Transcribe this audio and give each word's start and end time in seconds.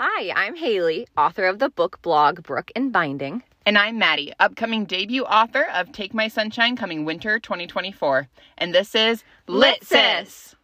Hi, 0.00 0.32
I'm 0.36 0.54
Haley, 0.54 1.08
author 1.16 1.46
of 1.46 1.58
the 1.58 1.68
book 1.68 2.00
blog 2.02 2.42
Brook 2.44 2.70
and 2.76 2.92
Binding. 2.92 3.42
And 3.66 3.76
I'm 3.76 3.98
Maddy, 3.98 4.32
upcoming 4.38 4.84
debut 4.84 5.24
author 5.24 5.66
of 5.74 5.92
Take 5.92 6.14
My 6.14 6.28
Sunshine 6.28 6.76
coming 6.76 7.04
winter 7.04 7.38
2024. 7.38 8.28
And 8.56 8.72
this 8.74 8.94
is 8.94 9.24
Lit 9.48 9.82
Sis. 9.84 10.54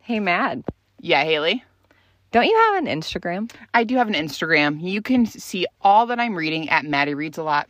Hey, 0.00 0.20
Mad, 0.20 0.62
Yeah, 1.00 1.24
Haley. 1.24 1.64
don't 2.30 2.46
you 2.46 2.56
have 2.56 2.84
an 2.84 2.86
Instagram? 2.86 3.50
I 3.74 3.84
do 3.84 3.96
have 3.96 4.08
an 4.08 4.14
Instagram. 4.14 4.80
You 4.80 5.02
can 5.02 5.26
see 5.26 5.66
all 5.80 6.06
that 6.06 6.20
I'm 6.20 6.34
reading 6.34 6.68
at 6.68 6.84
Maddy 6.84 7.14
Reads 7.14 7.38
a 7.38 7.42
Lot. 7.42 7.68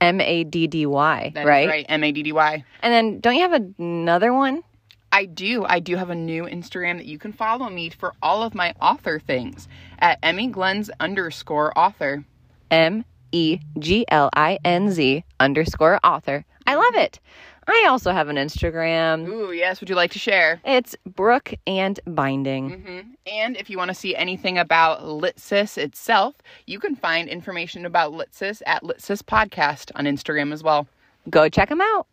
M 0.00 0.20
A 0.20 0.44
D 0.44 0.66
D 0.66 0.86
Y, 0.86 1.32
right? 1.34 1.68
right. 1.68 1.86
M 1.88 2.04
A 2.04 2.12
D 2.12 2.22
D 2.22 2.32
Y. 2.32 2.64
And 2.82 2.92
then 2.92 3.20
don't 3.20 3.34
you 3.34 3.42
have 3.42 3.62
another 3.78 4.32
one? 4.32 4.62
I 5.10 5.24
do. 5.24 5.64
I 5.64 5.80
do 5.80 5.96
have 5.96 6.10
a 6.10 6.14
new 6.14 6.44
Instagram 6.44 6.98
that 6.98 7.06
you 7.06 7.18
can 7.18 7.32
follow 7.32 7.68
me 7.68 7.88
for 7.88 8.14
all 8.22 8.42
of 8.42 8.54
my 8.54 8.74
author 8.80 9.18
things 9.18 9.66
at 9.98 10.18
Emmy 10.22 10.48
Glenn's 10.48 10.90
underscore 11.00 11.76
author. 11.78 12.24
M 12.70 13.04
E 13.32 13.58
G 13.78 14.04
L 14.08 14.30
I 14.34 14.58
N 14.64 14.90
Z 14.90 15.24
underscore 15.40 15.98
author. 16.04 16.44
I 16.66 16.74
love 16.74 16.94
it. 16.96 17.20
I 17.68 17.86
also 17.88 18.12
have 18.12 18.28
an 18.28 18.36
Instagram. 18.36 19.28
Ooh, 19.28 19.52
yes. 19.52 19.80
Would 19.80 19.90
you 19.90 19.94
like 19.94 20.10
to 20.12 20.18
share? 20.18 20.60
It's 20.64 20.96
Brook 21.04 21.52
and 21.66 22.00
Binding. 22.06 22.80
hmm 22.80 23.00
And 23.30 23.56
if 23.56 23.68
you 23.68 23.76
want 23.76 23.88
to 23.90 23.94
see 23.94 24.16
anything 24.16 24.56
about 24.58 25.02
Litsis 25.02 25.76
itself, 25.76 26.34
you 26.66 26.80
can 26.80 26.96
find 26.96 27.28
information 27.28 27.84
about 27.84 28.12
Litsis 28.12 28.62
at 28.66 28.82
Litsis 28.82 29.22
Podcast 29.22 29.90
on 29.94 30.06
Instagram 30.06 30.52
as 30.52 30.62
well. 30.62 30.88
Go 31.28 31.48
check 31.50 31.68
them 31.68 31.82
out. 31.82 32.06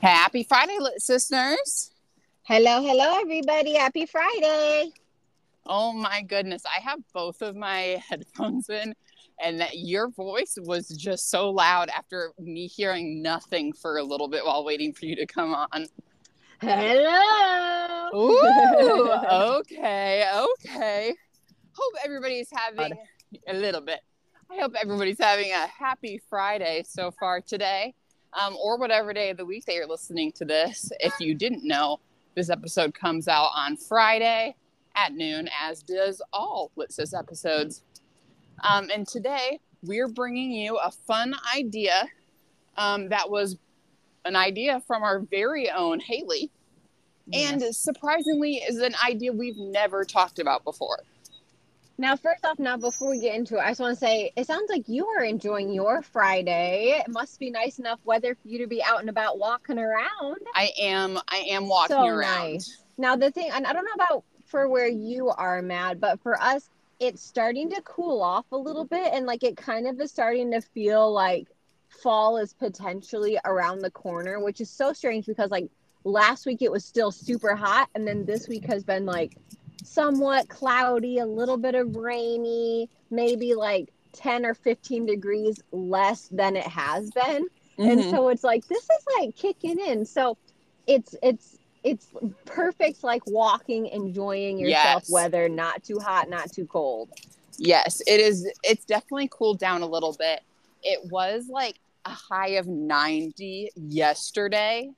Happy 0.00 0.44
Friday, 0.44 0.78
Litsisners. 0.80 1.90
Hello, 2.44 2.80
hello, 2.82 3.18
everybody. 3.20 3.74
Happy 3.74 4.06
Friday. 4.06 4.92
Oh 5.66 5.92
my 5.92 6.22
goodness. 6.22 6.62
I 6.66 6.80
have 6.82 7.00
both 7.12 7.42
of 7.42 7.56
my 7.56 8.02
headphones 8.08 8.68
in, 8.68 8.94
and 9.42 9.60
that 9.60 9.78
your 9.78 10.08
voice 10.08 10.56
was 10.62 10.88
just 10.88 11.30
so 11.30 11.50
loud 11.50 11.88
after 11.90 12.32
me 12.38 12.66
hearing 12.66 13.22
nothing 13.22 13.72
for 13.72 13.98
a 13.98 14.02
little 14.02 14.28
bit 14.28 14.44
while 14.44 14.64
waiting 14.64 14.92
for 14.92 15.06
you 15.06 15.16
to 15.16 15.26
come 15.26 15.54
on. 15.54 15.86
Hello. 16.60 18.08
Ooh, 18.14 19.10
okay, 19.60 20.24
okay. 20.34 21.14
Hope 21.72 21.92
everybody's 22.04 22.48
having 22.52 22.96
a 23.48 23.54
little 23.54 23.80
bit. 23.80 24.00
I 24.50 24.60
hope 24.60 24.74
everybody's 24.80 25.18
having 25.18 25.50
a 25.50 25.66
happy 25.66 26.20
Friday 26.30 26.84
so 26.86 27.10
far 27.10 27.40
today, 27.40 27.94
um, 28.32 28.56
or 28.56 28.78
whatever 28.78 29.12
day 29.12 29.30
of 29.30 29.36
the 29.36 29.44
week 29.44 29.64
that 29.64 29.74
you're 29.74 29.88
listening 29.88 30.32
to 30.32 30.44
this. 30.44 30.90
If 31.00 31.14
you 31.18 31.34
didn't 31.34 31.66
know, 31.66 31.98
this 32.36 32.50
episode 32.50 32.94
comes 32.94 33.26
out 33.26 33.50
on 33.54 33.76
Friday 33.76 34.54
at 34.94 35.12
noon, 35.12 35.48
as 35.60 35.82
does 35.82 36.22
all 36.32 36.70
Litsis 36.76 37.18
episodes. 37.18 37.82
Um, 38.62 38.90
and 38.92 39.06
today 39.06 39.60
we're 39.82 40.08
bringing 40.08 40.50
you 40.52 40.76
a 40.76 40.90
fun 40.90 41.34
idea 41.56 42.04
um, 42.76 43.08
that 43.10 43.30
was 43.30 43.56
an 44.24 44.36
idea 44.36 44.80
from 44.86 45.02
our 45.02 45.20
very 45.20 45.70
own 45.70 46.00
Haley 46.00 46.50
and 47.32 47.62
surprisingly 47.74 48.56
is 48.56 48.78
an 48.78 48.94
idea 49.06 49.32
we've 49.32 49.56
never 49.56 50.04
talked 50.04 50.38
about 50.38 50.62
before. 50.64 50.98
now, 51.96 52.16
first 52.16 52.44
off, 52.44 52.58
now 52.58 52.76
before 52.76 53.10
we 53.10 53.20
get 53.20 53.34
into 53.34 53.56
it, 53.56 53.60
I 53.60 53.68
just 53.70 53.80
want 53.80 53.98
to 53.98 54.00
say 54.04 54.30
it 54.36 54.46
sounds 54.46 54.68
like 54.70 54.88
you 54.88 55.06
are 55.06 55.24
enjoying 55.24 55.72
your 55.72 56.02
Friday. 56.02 57.02
It 57.02 57.10
must 57.10 57.38
be 57.40 57.50
nice 57.50 57.78
enough 57.78 57.98
weather 58.04 58.34
for 58.34 58.48
you 58.48 58.58
to 58.58 58.66
be 58.66 58.82
out 58.82 59.00
and 59.00 59.08
about 59.08 59.38
walking 59.38 59.78
around. 59.78 60.36
I 60.54 60.70
am 60.78 61.18
I 61.28 61.46
am 61.50 61.66
walking 61.68 61.96
So 61.96 62.06
around. 62.06 62.52
nice. 62.52 62.82
Now, 62.98 63.16
the 63.16 63.30
thing, 63.30 63.50
and 63.52 63.66
I 63.66 63.72
don't 63.72 63.84
know 63.84 64.04
about 64.04 64.24
for 64.46 64.68
where 64.68 64.88
you 64.88 65.30
are, 65.30 65.62
Mad, 65.62 66.00
but 66.00 66.20
for 66.20 66.40
us, 66.40 66.68
it's 67.00 67.22
starting 67.22 67.70
to 67.70 67.82
cool 67.82 68.22
off 68.22 68.46
a 68.52 68.56
little 68.56 68.84
bit, 68.84 69.12
and 69.12 69.26
like 69.26 69.42
it 69.42 69.56
kind 69.56 69.86
of 69.86 70.00
is 70.00 70.10
starting 70.10 70.50
to 70.52 70.60
feel 70.60 71.12
like 71.12 71.48
fall 72.02 72.36
is 72.38 72.52
potentially 72.54 73.38
around 73.44 73.80
the 73.80 73.90
corner, 73.90 74.40
which 74.40 74.60
is 74.60 74.70
so 74.70 74.92
strange 74.92 75.26
because 75.26 75.50
like 75.50 75.68
last 76.04 76.46
week 76.46 76.62
it 76.62 76.70
was 76.70 76.84
still 76.84 77.10
super 77.10 77.54
hot, 77.54 77.88
and 77.94 78.06
then 78.06 78.24
this 78.24 78.48
week 78.48 78.64
has 78.66 78.84
been 78.84 79.06
like 79.06 79.36
somewhat 79.82 80.48
cloudy, 80.48 81.18
a 81.18 81.26
little 81.26 81.56
bit 81.58 81.74
of 81.74 81.94
rainy, 81.94 82.88
maybe 83.10 83.54
like 83.54 83.92
10 84.12 84.46
or 84.46 84.54
15 84.54 85.06
degrees 85.06 85.60
less 85.72 86.28
than 86.28 86.56
it 86.56 86.66
has 86.66 87.10
been 87.10 87.46
and 87.78 87.98
Mhm. 87.98 88.10
so 88.10 88.28
it's 88.28 88.44
like 88.44 88.64
this 88.68 88.84
is 88.84 89.04
like 89.18 89.34
kicking 89.34 89.78
in 89.80 90.04
so 90.06 90.38
it's 90.86 91.16
it's 91.20 91.58
it's 91.84 92.08
perfect 92.46 93.04
like 93.04 93.22
walking 93.26 93.86
enjoying 93.86 94.58
yourself 94.58 95.02
Yes. 95.04 95.10
weather 95.10 95.48
not 95.48 95.84
too 95.84 95.98
hot 96.00 96.28
not 96.28 96.50
too 96.52 96.66
cold 96.66 97.10
yes, 97.56 98.02
it 98.08 98.18
is 98.20 98.50
it's 98.64 98.84
definitely 98.84 99.28
cooled 99.30 99.60
down 99.60 99.82
a 99.82 99.86
little 99.86 100.12
bit. 100.18 100.40
It 100.82 101.08
was 101.08 101.46
like 101.48 101.76
a 102.04 102.10
high 102.10 102.48
of 102.58 102.66
90 102.66 103.70
yesterday. 103.76 104.90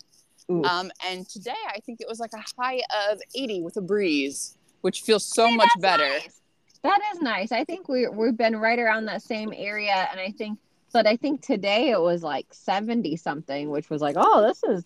Ooh. 0.50 0.64
Um, 0.64 0.90
and 1.06 1.28
today 1.28 1.54
I 1.68 1.80
think 1.80 2.00
it 2.00 2.08
was 2.08 2.18
like 2.18 2.30
a 2.32 2.42
high 2.58 2.80
of 3.10 3.18
80 3.34 3.60
with 3.62 3.76
a 3.76 3.82
breeze, 3.82 4.56
which 4.80 5.02
feels 5.02 5.24
so 5.26 5.50
much 5.50 5.68
better. 5.80 6.08
nice. 6.08 6.40
that 6.82 6.98
is 7.12 7.20
nice 7.20 7.52
i 7.52 7.62
think 7.64 7.88
we, 7.88 8.06
we've 8.08 8.36
been 8.38 8.56
right 8.56 8.78
around 8.78 9.04
that 9.06 9.20
same 9.22 9.52
area 9.56 10.08
and 10.10 10.18
i 10.20 10.30
think 10.30 10.58
but 10.92 11.06
i 11.06 11.16
think 11.16 11.42
today 11.42 11.90
it 11.90 12.00
was 12.00 12.22
like 12.22 12.46
70 12.52 13.16
something 13.16 13.70
which 13.70 13.90
was 13.90 14.00
like 14.00 14.14
oh 14.18 14.40
this 14.46 14.62
is 14.62 14.84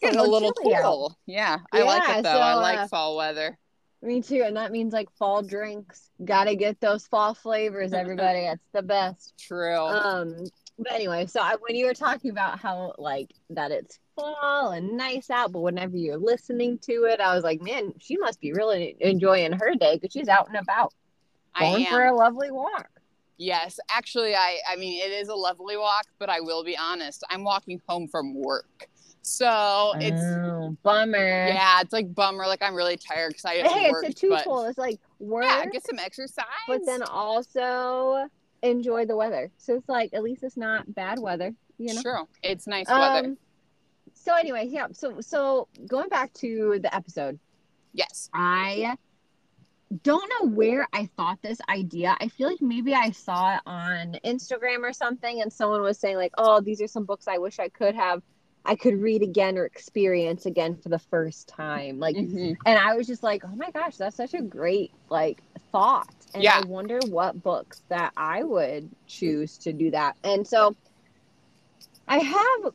Getting 0.00 0.18
a 0.18 0.22
little 0.22 0.52
cool. 0.52 1.16
Yeah, 1.26 1.58
I 1.72 1.82
like 1.82 2.18
it 2.18 2.22
though. 2.22 2.30
I 2.30 2.54
like 2.54 2.78
uh, 2.78 2.88
fall 2.88 3.16
weather. 3.16 3.58
me 4.02 4.22
too 4.22 4.42
and 4.46 4.56
that 4.56 4.72
means 4.72 4.92
like 4.92 5.10
fall 5.18 5.42
drinks 5.42 6.08
gotta 6.24 6.54
get 6.54 6.80
those 6.80 7.06
fall 7.06 7.34
flavors 7.34 7.92
everybody 7.92 8.42
that's 8.42 8.64
the 8.72 8.82
best 8.82 9.34
True. 9.38 9.76
Um, 9.76 10.46
but 10.80 10.92
anyway, 10.92 11.26
so 11.26 11.40
I, 11.40 11.56
when 11.60 11.76
you 11.76 11.84
were 11.84 11.94
talking 11.94 12.30
about 12.30 12.58
how 12.58 12.94
like 12.96 13.34
that 13.50 13.70
it's 13.70 13.98
fall 14.16 14.70
and 14.70 14.96
nice 14.96 15.28
out, 15.28 15.52
but 15.52 15.60
whenever 15.60 15.96
you're 15.96 16.16
listening 16.16 16.78
to 16.78 17.04
it, 17.04 17.20
I 17.20 17.34
was 17.34 17.44
like, 17.44 17.60
man, 17.60 17.92
she 17.98 18.16
must 18.16 18.40
be 18.40 18.52
really 18.52 18.96
enjoying 18.98 19.52
her 19.52 19.74
day 19.74 19.96
because 19.96 20.12
she's 20.12 20.28
out 20.28 20.48
and 20.48 20.56
about, 20.56 20.94
I 21.54 21.60
going 21.60 21.86
for 21.86 22.06
a 22.06 22.14
lovely 22.14 22.50
walk. 22.50 22.88
Yes, 23.36 23.78
actually, 23.90 24.34
I 24.34 24.58
I 24.68 24.76
mean 24.76 25.02
it 25.02 25.12
is 25.12 25.28
a 25.28 25.34
lovely 25.34 25.76
walk, 25.76 26.06
but 26.18 26.30
I 26.30 26.40
will 26.40 26.64
be 26.64 26.76
honest, 26.76 27.24
I'm 27.28 27.44
walking 27.44 27.80
home 27.86 28.08
from 28.08 28.34
work, 28.34 28.88
so 29.22 29.92
it's 29.98 30.22
oh, 30.22 30.76
bummer. 30.82 31.48
yeah, 31.48 31.80
it's 31.80 31.92
like 31.92 32.14
bummer. 32.14 32.46
Like 32.46 32.62
I'm 32.62 32.74
really 32.74 32.96
tired 32.96 33.30
because 33.30 33.44
I 33.44 33.62
But 33.62 33.70
hey, 33.72 33.90
worked, 33.90 34.08
it's 34.08 34.22
a 34.22 34.28
but 34.28 34.38
twofold. 34.38 34.68
It's 34.68 34.78
like 34.78 34.98
work, 35.18 35.44
yeah, 35.44 35.66
get 35.66 35.86
some 35.86 35.98
exercise. 35.98 36.44
but 36.66 36.84
then 36.86 37.02
also 37.02 38.26
enjoy 38.62 39.06
the 39.06 39.16
weather. 39.16 39.50
So 39.58 39.74
it's 39.76 39.88
like 39.88 40.14
at 40.14 40.22
least 40.22 40.42
it's 40.42 40.56
not 40.56 40.92
bad 40.94 41.18
weather, 41.18 41.54
you 41.78 41.94
know. 41.94 42.02
True, 42.02 42.28
it's 42.42 42.66
nice 42.66 42.88
weather. 42.88 43.28
Um, 43.28 43.38
so 44.14 44.34
anyway, 44.34 44.66
yeah. 44.68 44.86
So 44.92 45.20
so 45.20 45.68
going 45.86 46.08
back 46.08 46.32
to 46.34 46.78
the 46.82 46.94
episode. 46.94 47.38
yes, 47.92 48.28
I 48.34 48.96
don't 50.02 50.30
know 50.40 50.48
where 50.50 50.86
I 50.92 51.08
thought 51.16 51.40
this 51.42 51.58
idea. 51.68 52.16
I 52.20 52.28
feel 52.28 52.48
like 52.48 52.60
maybe 52.62 52.94
I 52.94 53.10
saw 53.10 53.56
it 53.56 53.60
on 53.66 54.16
Instagram 54.24 54.78
or 54.82 54.92
something, 54.92 55.42
and 55.42 55.52
someone 55.52 55.82
was 55.82 55.98
saying 55.98 56.16
like, 56.16 56.32
"Oh, 56.38 56.60
these 56.60 56.80
are 56.80 56.86
some 56.86 57.04
books 57.04 57.26
I 57.26 57.38
wish 57.38 57.58
I 57.58 57.68
could 57.68 57.94
have, 57.96 58.22
I 58.64 58.76
could 58.76 59.00
read 59.00 59.22
again 59.22 59.56
or 59.58 59.64
experience 59.64 60.46
again 60.46 60.76
for 60.76 60.88
the 60.88 60.98
first 60.98 61.48
time." 61.48 61.98
Like, 61.98 62.16
Mhm. 62.16 62.56
and 62.66 62.78
I 62.78 62.94
was 62.96 63.06
just 63.06 63.22
like, 63.22 63.42
"Oh 63.44 63.54
my 63.56 63.70
gosh, 63.72 63.96
that's 63.96 64.16
such 64.16 64.34
a 64.34 64.42
great 64.42 64.92
like 65.08 65.42
thought." 65.72 66.06
And 66.34 66.42
Yeah. 66.44 66.58
I 66.62 66.66
wonder 66.66 66.98
what 67.06 67.42
books 67.42 67.82
that 67.88 68.12
I 68.16 68.42
would 68.44 68.90
choose 69.06 69.58
to 69.58 69.72
do 69.72 69.90
that. 69.92 70.16
And 70.24 70.46
so, 70.46 70.76
I 72.08 72.18
have. 72.18 72.74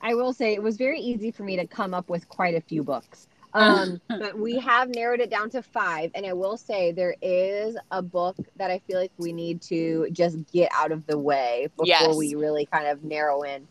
I 0.00 0.14
will 0.14 0.32
say 0.32 0.54
it 0.54 0.62
was 0.62 0.78
very 0.78 1.00
easy 1.00 1.30
for 1.30 1.42
me 1.42 1.56
to 1.56 1.66
come 1.66 1.92
up 1.92 2.08
with 2.08 2.26
quite 2.28 2.54
a 2.54 2.62
few 2.62 2.82
books. 2.82 3.26
Um, 3.52 4.00
but 4.08 4.38
we 4.38 4.58
have 4.58 4.88
narrowed 4.88 5.20
it 5.20 5.28
down 5.28 5.50
to 5.50 5.62
five. 5.62 6.10
And 6.14 6.24
I 6.24 6.32
will 6.32 6.56
say 6.56 6.92
there 6.92 7.14
is 7.20 7.76
a 7.90 8.00
book 8.00 8.36
that 8.56 8.70
I 8.70 8.78
feel 8.86 8.98
like 8.98 9.12
we 9.18 9.32
need 9.34 9.60
to 9.62 10.08
just 10.12 10.38
get 10.50 10.70
out 10.74 10.92
of 10.92 11.04
the 11.06 11.18
way 11.18 11.68
before 11.76 11.86
Yes. 11.86 12.16
we 12.16 12.34
really 12.36 12.64
kind 12.72 12.86
of 12.86 13.02
narrow 13.04 13.42
in. 13.42 13.68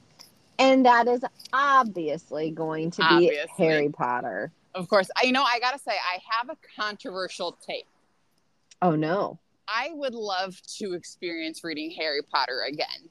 And 0.60 0.86
that 0.86 1.08
is 1.08 1.24
obviously 1.54 2.52
going 2.52 2.92
to 2.92 2.98
be 2.98 3.04
Obviously. 3.04 3.48
Harry 3.66 3.90
Potter. 3.90 4.52
of 4.76 4.88
course. 4.90 5.10
I 5.22 5.26
you 5.26 5.32
know 5.32 5.44
I 5.44 5.60
gotta 5.60 5.80
say 5.80 5.92
I 5.94 6.20
have 6.38 6.50
a 6.50 6.58
controversial 6.80 7.58
take. 7.66 7.88
Oh 8.82 8.96
no. 8.96 9.40
I 9.68 9.90
would 9.94 10.14
love 10.16 10.60
to 10.78 10.94
experience 10.94 11.64
reading 11.64 11.92
Harry 11.92 12.22
Potter 12.24 12.62
again 12.68 13.08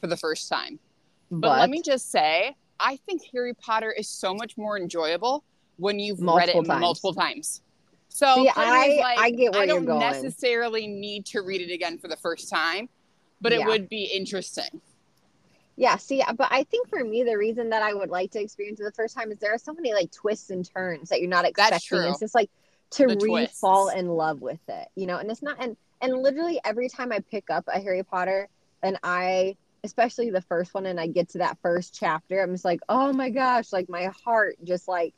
for 0.00 0.06
the 0.08 0.16
first 0.16 0.48
time. 0.48 0.78
But, 1.30 1.58
let 1.58 1.70
me 1.70 1.80
just 1.82 2.10
say, 2.12 2.54
I 2.78 2.96
think 3.06 3.22
Harry 3.32 3.54
Potter 3.54 3.90
is 3.90 4.08
so 4.08 4.34
much 4.34 4.56
more 4.58 4.78
enjoyable 4.78 5.42
when 5.78 5.98
you've 5.98 6.20
read 6.20 6.50
it 6.50 6.54
Multiple 6.54 6.64
times. 6.64 6.80
multiple 6.80 7.14
times. 7.14 7.62
So 8.10 8.26
See, 8.34 8.42
me 8.42 8.48
is 8.48 8.52
I- 8.56 9.14
I 9.18 9.30
get 9.30 9.52
where 9.52 9.62
I 9.62 9.64
you're 9.64 9.76
don't 9.76 9.86
going. 9.86 10.00
necessarily 10.00 10.86
need 10.86 11.24
to 11.26 11.40
read 11.40 11.62
it 11.62 11.72
again 11.72 11.98
for 11.98 12.08
the 12.08 12.16
first 12.16 12.48
time, 12.50 12.88
but 13.40 13.52
it 13.52 13.64
would 13.66 13.88
be 13.88 14.04
interesting. 14.04 14.80
Yeah, 15.76 15.96
see, 15.96 16.22
uh, 16.22 16.32
but 16.32 16.48
I 16.50 16.64
think 16.64 16.88
for 16.88 17.02
me, 17.04 17.22
the 17.22 17.36
reason 17.36 17.70
that 17.70 17.82
I 17.82 17.92
would 17.92 18.08
like 18.08 18.30
to 18.32 18.40
experience 18.40 18.80
it 18.80 18.84
the 18.84 18.92
first 18.92 19.14
time 19.14 19.30
is 19.30 19.38
there 19.38 19.52
are 19.52 19.58
so 19.58 19.74
many 19.74 19.92
like 19.92 20.10
twists 20.10 20.50
and 20.50 20.68
turns 20.68 21.10
that 21.10 21.20
you're 21.20 21.28
not 21.28 21.44
expecting. 21.44 21.80
true. 21.98 22.08
It's 22.08 22.20
just 22.20 22.34
like 22.34 22.50
to 22.92 23.06
The 23.06 23.16
re 23.16 23.28
twists. 23.28 23.60
fall 23.60 23.88
in 23.88 24.08
love 24.08 24.40
with 24.40 24.60
it, 24.68 24.88
you 24.94 25.06
know. 25.06 25.18
And 25.18 25.30
it's 25.30 25.42
not, 25.42 25.56
and 25.60 25.76
and 26.00 26.14
literally 26.22 26.60
every 26.64 26.88
time 26.88 27.12
I 27.12 27.20
pick 27.20 27.50
up 27.50 27.64
a 27.68 27.78
Harry 27.78 28.02
Potter, 28.02 28.48
and 28.82 28.98
I, 29.02 29.56
especially 29.84 30.30
the 30.30 30.40
first 30.40 30.72
one, 30.72 30.86
and 30.86 30.98
I 30.98 31.08
get 31.08 31.30
to 31.30 31.38
that 31.38 31.58
first 31.60 31.94
chapter, 31.94 32.42
I'm 32.42 32.52
just 32.52 32.64
like, 32.64 32.80
oh 32.88 33.12
my 33.12 33.28
gosh, 33.30 33.72
like 33.72 33.88
my 33.88 34.10
heart 34.24 34.56
just 34.64 34.88
like, 34.88 35.14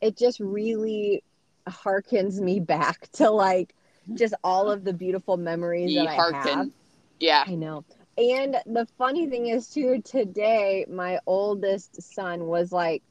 it 0.00 0.16
just 0.16 0.40
really 0.40 1.22
harkens 1.68 2.40
me 2.40 2.58
back 2.58 3.08
to 3.12 3.30
like 3.30 3.72
just 4.14 4.34
all 4.42 4.70
of 4.70 4.82
the 4.82 4.92
beautiful 4.92 5.36
memories 5.36 5.94
that 5.94 6.08
I 6.08 6.32
have. 6.42 6.70
Yeah. 7.20 7.44
I 7.46 7.54
know. 7.54 7.84
And 8.18 8.56
the 8.66 8.86
funny 8.98 9.26
thing 9.26 9.48
is, 9.48 9.68
too, 9.68 10.02
today, 10.02 10.84
my 10.88 11.18
oldest 11.26 12.02
son 12.02 12.46
was 12.46 12.70
like, 12.70 13.02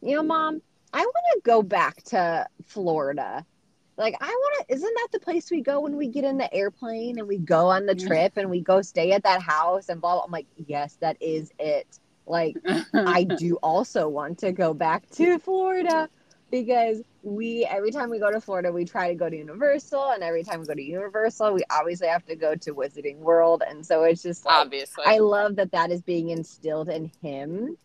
you 0.00 0.14
know, 0.14 0.22
mom, 0.22 0.62
I 0.92 1.00
want 1.00 1.24
to 1.34 1.40
go 1.42 1.62
back 1.62 2.02
to 2.04 2.46
Florida. 2.64 3.44
Like, 3.96 4.14
I 4.20 4.26
want 4.26 4.68
to, 4.68 4.74
isn't 4.74 4.94
that 4.94 5.08
the 5.10 5.20
place 5.20 5.50
we 5.50 5.62
go 5.62 5.80
when 5.80 5.96
we 5.96 6.06
get 6.06 6.24
in 6.24 6.38
the 6.38 6.52
airplane 6.54 7.18
and 7.18 7.26
we 7.26 7.38
go 7.38 7.68
on 7.68 7.86
the 7.86 7.94
mm-hmm. 7.94 8.06
trip 8.06 8.32
and 8.36 8.48
we 8.50 8.60
go 8.60 8.82
stay 8.82 9.12
at 9.12 9.24
that 9.24 9.42
house 9.42 9.88
and 9.88 10.00
blah, 10.00 10.14
blah. 10.14 10.24
I'm 10.24 10.30
like, 10.30 10.46
yes, 10.66 10.96
that 11.00 11.16
is 11.20 11.50
it. 11.58 11.98
Like, 12.26 12.56
I 12.94 13.24
do 13.24 13.56
also 13.56 14.08
want 14.08 14.38
to 14.38 14.52
go 14.52 14.74
back 14.74 15.08
to 15.10 15.38
Florida 15.38 16.08
because 16.64 17.02
we 17.22 17.64
every 17.66 17.90
time 17.90 18.08
we 18.10 18.18
go 18.18 18.30
to 18.30 18.40
Florida, 18.40 18.70
we 18.72 18.84
try 18.84 19.08
to 19.08 19.14
go 19.14 19.28
to 19.28 19.36
Universal, 19.36 20.10
and 20.12 20.22
every 20.22 20.42
time 20.44 20.60
we 20.60 20.66
go 20.66 20.74
to 20.74 20.82
Universal, 20.82 21.52
we 21.54 21.62
obviously 21.70 22.08
have 22.08 22.24
to 22.26 22.36
go 22.36 22.54
to 22.54 22.74
Wizarding 22.74 23.18
World, 23.18 23.62
and 23.68 23.84
so 23.84 24.02
it's 24.04 24.22
just 24.22 24.44
like 24.44 24.54
Obviously. 24.54 25.04
I 25.06 25.18
love 25.18 25.56
that 25.56 25.72
that 25.72 25.90
is 25.90 26.02
being 26.02 26.30
instilled 26.30 26.88
in 26.88 27.10
him. 27.22 27.76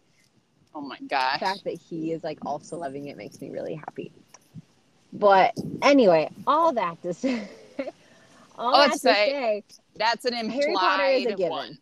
oh 0.75 0.81
my 0.81 0.97
gosh! 1.07 1.39
The 1.39 1.45
fact 1.45 1.63
that 1.65 1.73
he 1.89 2.11
is 2.11 2.23
like 2.23 2.39
also 2.45 2.77
loving 2.77 3.07
it 3.07 3.17
makes 3.17 3.41
me 3.41 3.49
really 3.49 3.75
happy. 3.75 4.11
But 5.13 5.53
anyway, 5.81 6.29
all 6.47 6.71
that 6.73 7.01
to 7.03 7.13
say, 7.13 7.47
all 8.57 8.71
that 8.77 8.93
to 8.93 8.99
say- 8.99 9.29
say, 9.29 9.63
That's 9.97 10.25
an 10.25 10.33
implied 10.33 10.61
Harry 10.63 10.73
Potter 10.75 11.03
is 11.05 11.25
a 11.25 11.29
given. 11.35 11.49
one. 11.49 11.77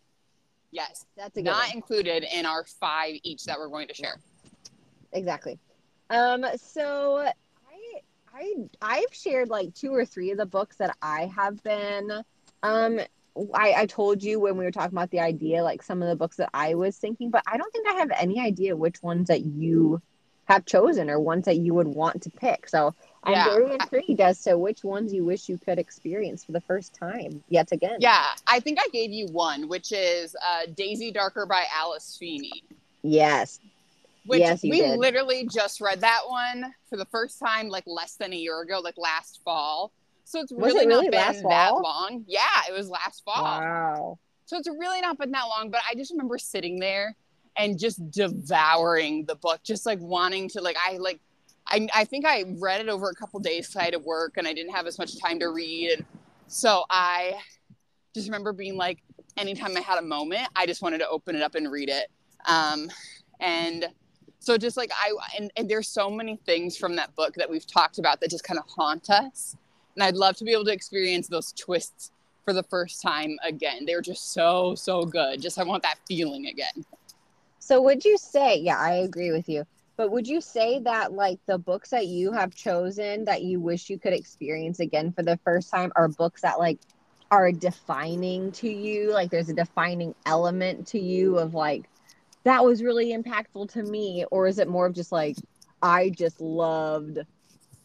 Yes. 0.71 1.05
that's 1.17 1.35
a 1.37 1.41
Not 1.41 1.63
given. 1.65 1.77
included 1.77 2.25
in 2.33 2.45
our 2.45 2.63
five 2.63 3.15
each 3.23 3.43
that 3.45 3.57
we're 3.59 3.69
going 3.69 3.87
to 3.87 3.93
share. 3.93 4.19
exactly. 5.11 5.57
Um, 6.09 6.45
so 6.57 7.17
I 7.17 8.01
I 8.33 8.53
I've 8.81 9.13
shared 9.13 9.49
like 9.49 9.73
two 9.73 9.93
or 9.93 10.05
three 10.05 10.31
of 10.31 10.37
the 10.37 10.45
books 10.45 10.77
that 10.77 10.95
I 11.01 11.31
have 11.35 11.61
been 11.63 12.11
um 12.63 12.99
I, 13.53 13.73
I 13.77 13.85
told 13.85 14.21
you 14.21 14.39
when 14.39 14.57
we 14.57 14.65
were 14.65 14.71
talking 14.71 14.97
about 14.97 15.11
the 15.11 15.19
idea, 15.21 15.63
like 15.63 15.81
some 15.81 16.01
of 16.01 16.09
the 16.09 16.15
books 16.15 16.37
that 16.37 16.49
I 16.53 16.73
was 16.73 16.97
thinking, 16.97 17.29
but 17.29 17.43
I 17.47 17.57
don't 17.57 17.71
think 17.71 17.87
I 17.87 17.93
have 17.93 18.11
any 18.19 18.39
idea 18.39 18.75
which 18.75 19.01
ones 19.01 19.27
that 19.27 19.41
you 19.45 20.01
have 20.45 20.65
chosen 20.65 21.09
or 21.09 21.19
ones 21.19 21.45
that 21.45 21.57
you 21.57 21.73
would 21.75 21.87
want 21.87 22.23
to 22.23 22.31
pick. 22.31 22.67
So 22.67 22.95
I'm 23.23 23.33
Yeah. 23.33 23.45
very 23.45 23.71
intrigued 23.75 24.19
as 24.19 24.41
to 24.43 24.57
which 24.57 24.83
ones 24.83 25.13
you 25.13 25.23
wish 25.23 25.47
you 25.47 25.57
could 25.57 25.79
experience 25.79 26.43
for 26.43 26.51
the 26.51 26.61
first 26.61 26.93
time 26.95 27.43
yet 27.47 27.71
again. 27.71 27.97
Yeah, 27.99 28.25
I 28.47 28.59
think 28.59 28.79
I 28.81 28.87
gave 28.91 29.11
you 29.11 29.27
one, 29.27 29.69
which 29.69 29.91
is 29.91 30.35
uh, 30.45 30.65
Daisy 30.75 31.11
Darker 31.11 31.45
by 31.45 31.65
Alice 31.73 32.17
Feeney. 32.19 32.63
Yes. 33.03 33.59
Which 34.29 34.41
Yes, 34.41 34.61
we 34.61 34.79
did. 34.79 34.99
literally 34.99 35.47
just 35.51 35.81
read 35.81 36.01
that 36.01 36.21
one 36.27 36.71
for 36.87 36.97
the 36.97 37.05
first 37.05 37.39
time 37.39 37.67
like 37.67 37.83
less 37.87 38.15
than 38.15 38.31
a 38.31 38.35
year 38.35 38.61
ago, 38.61 38.79
like 38.79 38.93
last 38.95 39.41
fall. 39.43 39.91
So 40.23 40.39
it's 40.39 40.51
really, 40.51 40.83
it 40.83 40.87
really 40.87 41.09
not 41.09 41.33
been 41.33 41.43
that 41.49 41.73
long. 41.73 42.25
Yeah, 42.27 42.43
it 42.69 42.71
was 42.71 42.89
last 42.91 43.23
fall. 43.25 43.43
Wow. 43.43 44.19
So 44.45 44.57
it's 44.57 44.67
really 44.67 45.01
not 45.01 45.17
been 45.17 45.31
that 45.31 45.45
long, 45.45 45.71
but 45.71 45.81
I 45.89 45.95
just 45.95 46.11
remember 46.11 46.37
sitting 46.37 46.79
there 46.79 47.15
and 47.57 47.79
just 47.79 48.11
devouring 48.11 49.25
the 49.25 49.33
book, 49.33 49.61
just 49.63 49.87
like 49.87 49.99
wanting 49.99 50.47
to 50.49 50.61
like 50.61 50.77
I 50.77 50.97
like 50.97 51.19
I 51.65 51.87
I 51.95 52.05
think 52.05 52.27
I 52.27 52.43
read 52.59 52.81
it 52.81 52.87
over 52.87 53.09
a 53.09 53.15
couple 53.15 53.39
days 53.39 53.65
'cause 53.65 53.77
I 53.77 53.85
had 53.85 53.93
to 53.93 53.99
work 53.99 54.37
and 54.37 54.47
I 54.47 54.53
didn't 54.53 54.75
have 54.75 54.85
as 54.85 54.99
much 54.99 55.19
time 55.19 55.39
to 55.39 55.47
read. 55.49 55.89
And 55.93 56.05
so 56.45 56.83
I 56.91 57.33
just 58.13 58.27
remember 58.27 58.53
being 58.53 58.77
like 58.77 58.99
anytime 59.37 59.75
I 59.75 59.81
had 59.81 59.97
a 59.97 60.03
moment, 60.03 60.47
I 60.55 60.67
just 60.67 60.83
wanted 60.83 60.99
to 60.99 61.09
open 61.09 61.35
it 61.35 61.41
up 61.41 61.55
and 61.55 61.71
read 61.71 61.89
it. 61.89 62.11
Um 62.45 62.91
and 63.39 63.87
so 64.39 64.57
just 64.57 64.77
like 64.77 64.91
I 64.93 65.11
and, 65.37 65.51
and 65.57 65.69
there's 65.69 65.87
so 65.87 66.09
many 66.09 66.37
things 66.37 66.77
from 66.77 66.95
that 66.95 67.15
book 67.15 67.35
that 67.35 67.49
we've 67.49 67.67
talked 67.67 67.99
about 67.99 68.19
that 68.21 68.29
just 68.29 68.43
kind 68.43 68.59
of 68.59 68.65
haunt 68.67 69.09
us. 69.09 69.55
And 69.95 70.03
I'd 70.03 70.15
love 70.15 70.37
to 70.37 70.45
be 70.45 70.51
able 70.53 70.65
to 70.65 70.71
experience 70.71 71.27
those 71.27 71.51
twists 71.53 72.11
for 72.45 72.53
the 72.53 72.63
first 72.63 73.01
time 73.01 73.37
again. 73.43 73.85
They 73.85 73.95
were 73.95 74.01
just 74.01 74.31
so, 74.31 74.73
so 74.75 75.03
good. 75.03 75.41
Just 75.41 75.59
I 75.59 75.63
want 75.63 75.83
that 75.83 75.97
feeling 76.07 76.47
again. 76.47 76.85
So 77.59 77.81
would 77.81 78.05
you 78.05 78.17
say, 78.17 78.57
yeah, 78.57 78.79
I 78.79 78.93
agree 78.93 79.31
with 79.31 79.49
you. 79.49 79.65
But 79.97 80.11
would 80.11 80.27
you 80.27 80.39
say 80.39 80.79
that 80.79 81.11
like 81.11 81.39
the 81.45 81.57
books 81.57 81.89
that 81.89 82.07
you 82.07 82.31
have 82.31 82.55
chosen 82.55 83.25
that 83.25 83.43
you 83.43 83.59
wish 83.59 83.89
you 83.89 83.99
could 83.99 84.13
experience 84.13 84.79
again 84.79 85.11
for 85.11 85.23
the 85.23 85.37
first 85.43 85.69
time 85.69 85.91
are 85.97 86.07
books 86.07 86.41
that 86.41 86.57
like 86.57 86.79
are 87.29 87.51
defining 87.51 88.53
to 88.53 88.69
you? 88.69 89.11
Like 89.11 89.29
there's 89.29 89.49
a 89.49 89.53
defining 89.53 90.15
element 90.25 90.87
to 90.87 90.99
you 90.99 91.37
of 91.37 91.53
like 91.53 91.89
that 92.43 92.63
was 92.63 92.83
really 92.83 93.15
impactful 93.15 93.71
to 93.73 93.83
me 93.83 94.25
or 94.31 94.47
is 94.47 94.59
it 94.59 94.67
more 94.67 94.85
of 94.85 94.93
just 94.93 95.11
like 95.11 95.35
I 95.81 96.09
just 96.09 96.41
loved 96.41 97.19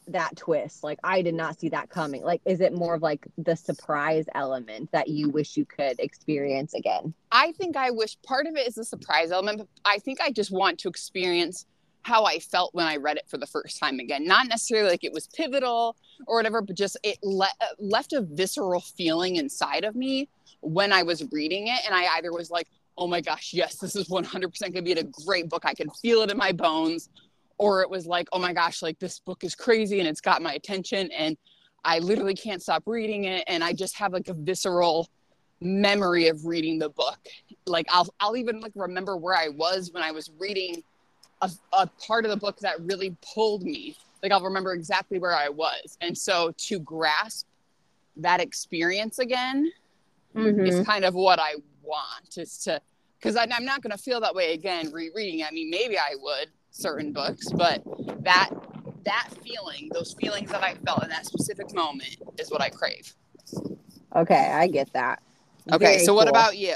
that 0.09 0.37
twist. 0.37 0.85
Like 0.85 0.99
I 1.03 1.23
did 1.23 1.35
not 1.35 1.59
see 1.59 1.71
that 1.71 1.89
coming. 1.89 2.23
Like 2.23 2.43
is 2.45 2.61
it 2.61 2.75
more 2.75 2.95
of 2.95 3.03
like 3.03 3.27
the 3.39 3.57
surprise 3.57 4.27
element 4.35 4.91
that 4.93 5.09
you 5.09 5.31
wish 5.31 5.57
you 5.57 5.65
could 5.65 5.99
experience 5.99 6.75
again? 6.75 7.15
I 7.33 7.53
think 7.53 7.77
I 7.77 7.91
wish 7.91 8.17
part 8.23 8.47
of 8.47 8.57
it 8.57 8.67
is 8.67 8.75
the 8.75 8.85
surprise 8.85 9.31
element, 9.31 9.59
but 9.59 9.69
I 9.85 9.99
think 9.99 10.21
I 10.21 10.31
just 10.31 10.51
want 10.51 10.79
to 10.81 10.89
experience 10.89 11.67
how 12.03 12.25
I 12.25 12.39
felt 12.39 12.75
when 12.75 12.87
I 12.87 12.97
read 12.97 13.17
it 13.17 13.29
for 13.29 13.39
the 13.39 13.47
first 13.47 13.79
time 13.81 13.99
again. 13.99 14.27
Not 14.27 14.47
necessarily 14.47 14.91
like 14.91 15.05
it 15.05 15.13
was 15.13 15.27
pivotal 15.29 15.97
or 16.27 16.37
whatever, 16.37 16.61
but 16.61 16.77
just 16.77 16.99
it 17.03 17.19
le- 17.23 17.49
left 17.79 18.13
a 18.13 18.21
visceral 18.21 18.81
feeling 18.81 19.37
inside 19.37 19.85
of 19.85 19.97
me 19.97 20.29
when 20.61 20.93
I 20.93 21.03
was 21.03 21.25
reading 21.33 21.69
it. 21.69 21.81
And 21.87 21.95
I 21.95 22.05
either 22.17 22.31
was 22.31 22.51
like, 22.51 22.69
oh 22.97 23.07
my 23.07 23.21
gosh, 23.21 23.53
yes, 23.53 23.77
this 23.77 23.97
is 23.97 24.09
100% 24.09 24.61
going 24.61 24.73
to 24.73 24.83
be 24.83 24.93
a 24.93 25.03
great 25.27 25.49
book. 25.49 25.65
I 25.65 25.75
can 25.75 25.91
feel 25.91 26.21
it 26.23 26.31
in 26.31 26.37
my 26.37 26.53
bones. 26.53 27.09
Or 27.57 27.83
it 27.83 27.91
was 27.91 28.07
like, 28.07 28.29
oh 28.33 28.39
my 28.39 28.53
gosh, 28.53 28.83
like 28.83 28.99
this 28.99 29.21
book 29.21 29.45
is 29.45 29.55
crazy 29.55 30.01
and 30.01 30.09
it's 30.09 30.21
got 30.21 30.43
my 30.43 30.55
attention 30.55 31.11
and 31.13 31.37
I 31.85 32.01
literally 32.01 32.35
can't 32.35 32.61
stop 32.61 32.83
reading 32.87 33.25
it. 33.25 33.45
And 33.47 33.63
I 33.63 33.73
just 33.73 33.97
have 33.97 34.13
like 34.13 34.29
a 34.29 34.35
visceral 34.35 35.09
memory 35.61 36.27
of 36.29 36.47
reading 36.47 36.79
the 36.81 36.89
book. 36.89 37.19
Like 37.67 37.87
I'll 37.93 38.13
I'll 38.19 38.37
even 38.37 38.61
like 38.61 38.73
remember 38.75 39.17
where 39.17 39.37
I 39.37 39.49
was 39.51 39.93
when 39.93 40.03
I 40.03 40.11
was 40.11 40.31
reading 40.39 40.83
a, 41.43 41.51
a 41.73 41.87
part 42.07 42.25
of 42.25 42.33
the 42.33 42.37
book 42.37 42.59
that 42.61 42.81
really 42.81 43.17
pulled 43.35 43.63
me. 43.63 43.97
Like 44.23 44.33
I'll 44.33 44.43
remember 44.43 44.73
exactly 44.73 45.21
where 45.21 45.35
I 45.35 45.49
was. 45.49 45.97
And 46.01 46.17
so 46.19 46.53
to 46.57 46.81
grasp 46.81 47.47
that 48.17 48.41
experience 48.41 49.19
again 49.21 49.71
Mhm. 50.35 50.67
is 50.67 50.85
kind 50.85 51.05
of 51.05 51.15
what 51.15 51.39
I 51.39 51.55
want 51.83 52.39
is 52.39 52.59
to 52.65 52.81
because 53.25 53.37
I'm 53.37 53.65
not 53.65 53.81
going 53.81 53.91
to 53.91 53.99
feel 53.99 54.21
that 54.21 54.35
way 54.35 54.53
again 54.53 54.93
rereading. 54.93 55.45
I 55.45 55.51
mean, 55.51 55.71
maybe 55.71 55.99
I 55.99 56.15
would 56.21 56.49
certain 56.71 57.13
books, 57.13 57.51
but 57.51 57.83
that 58.23 58.51
that 59.05 59.29
feeling, 59.43 59.91
those 59.93 60.15
feelings 60.15 60.51
that 60.51 60.63
I 60.63 60.75
felt 60.75 61.03
in 61.03 61.11
that 61.11 61.27
specific 61.27 61.75
moment, 61.75 62.17
is 62.39 62.51
what 62.51 62.61
I 62.61 62.71
crave. 62.71 63.15
Okay, 64.15 64.51
I 64.53 64.67
get 64.67 64.93
that. 64.93 65.23
Okay, 65.73 65.85
Very 65.85 65.99
so 66.01 66.15
what 66.15 66.29
about 66.29 66.57
you? 66.57 66.75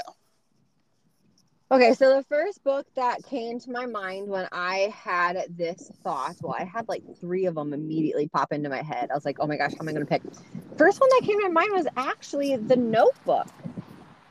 Okay, 1.71 1.93
so 1.93 2.15
the 2.15 2.23
first 2.23 2.63
book 2.63 2.87
that 2.95 3.23
came 3.25 3.59
to 3.59 3.71
my 3.71 3.85
mind 3.85 4.27
when 4.27 4.47
I 4.51 4.91
had 4.95 5.45
this 5.55 5.91
thought, 6.03 6.35
well, 6.41 6.55
I 6.57 6.63
had 6.63 6.87
like 6.87 7.03
three 7.19 7.45
of 7.45 7.53
them 7.53 7.73
immediately 7.73 8.27
pop 8.27 8.51
into 8.51 8.69
my 8.69 8.81
head. 8.81 9.11
I 9.11 9.13
was 9.13 9.23
like, 9.23 9.37
oh 9.39 9.45
my 9.45 9.55
gosh, 9.55 9.73
how 9.73 9.81
am 9.81 9.89
I 9.89 9.91
going 9.91 10.05
to 10.05 10.09
pick? 10.09 10.23
First 10.77 10.99
one 10.99 11.09
that 11.11 11.21
came 11.25 11.39
to 11.39 11.49
my 11.49 11.61
mind 11.61 11.71
was 11.73 11.85
actually 11.95 12.55
The 12.55 12.75
Notebook. 12.75 13.47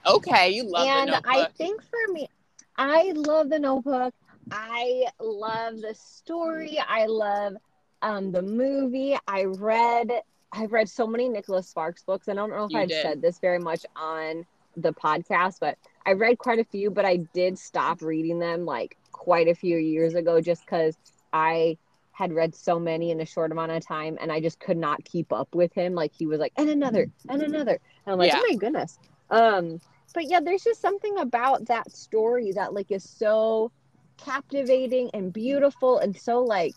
Okay, 0.08 0.50
you 0.50 0.64
love 0.64 0.86
it. 0.86 1.10
and. 1.10 1.22
I 1.26 1.46
think 1.56 1.82
for 1.82 2.12
me, 2.12 2.28
I 2.76 3.12
love 3.14 3.50
The 3.50 3.58
Notebook. 3.58 4.14
I 4.50 5.04
love 5.20 5.80
the 5.80 5.94
story. 5.94 6.78
I 6.86 7.06
love 7.06 7.54
um, 8.02 8.32
the 8.32 8.42
movie. 8.42 9.16
I 9.26 9.44
read, 9.44 10.10
I've 10.52 10.72
read 10.72 10.88
so 10.88 11.06
many 11.06 11.28
Nicholas 11.28 11.68
Sparks 11.68 12.02
books. 12.04 12.28
I 12.28 12.34
don't 12.34 12.50
know 12.50 12.64
if 12.64 12.70
You 12.72 12.78
I've 12.78 12.88
did. 12.88 13.02
said 13.02 13.22
this 13.22 13.38
very 13.38 13.58
much 13.58 13.84
on 13.96 14.46
the 14.76 14.92
podcast, 14.92 15.56
but 15.60 15.76
I 16.06 16.12
read 16.12 16.38
quite 16.38 16.58
a 16.60 16.64
few, 16.64 16.90
but 16.90 17.04
I 17.04 17.16
did 17.34 17.58
stop 17.58 18.00
reading 18.00 18.38
them 18.38 18.64
like 18.64 18.96
quite 19.12 19.48
a 19.48 19.54
few 19.54 19.76
years 19.76 20.14
ago 20.14 20.40
just 20.40 20.64
because 20.64 20.96
I 21.32 21.76
had 22.12 22.32
read 22.32 22.54
so 22.54 22.78
many 22.80 23.10
in 23.10 23.20
a 23.20 23.26
short 23.26 23.52
amount 23.52 23.72
of 23.72 23.84
time 23.84 24.16
and 24.20 24.32
I 24.32 24.40
just 24.40 24.58
could 24.60 24.76
not 24.78 25.04
keep 25.04 25.32
up 25.32 25.54
with 25.54 25.72
him. 25.74 25.94
Like 25.94 26.12
he 26.14 26.26
was 26.26 26.40
like, 26.40 26.52
and 26.56 26.70
another, 26.70 27.08
and 27.28 27.42
another. 27.42 27.78
And 28.06 28.12
I'm 28.12 28.18
like, 28.18 28.32
Yeah. 28.32 28.38
oh 28.40 28.46
my 28.48 28.54
goodness. 28.56 28.98
Um, 29.30 29.80
but 30.14 30.28
yeah, 30.28 30.40
there's 30.40 30.64
just 30.64 30.80
something 30.80 31.18
about 31.18 31.66
that 31.66 31.90
story 31.92 32.52
that 32.52 32.72
like 32.74 32.90
is 32.90 33.08
so 33.08 33.70
captivating 34.16 35.10
and 35.14 35.32
beautiful 35.32 35.98
and 35.98 36.16
so 36.16 36.42
like 36.42 36.74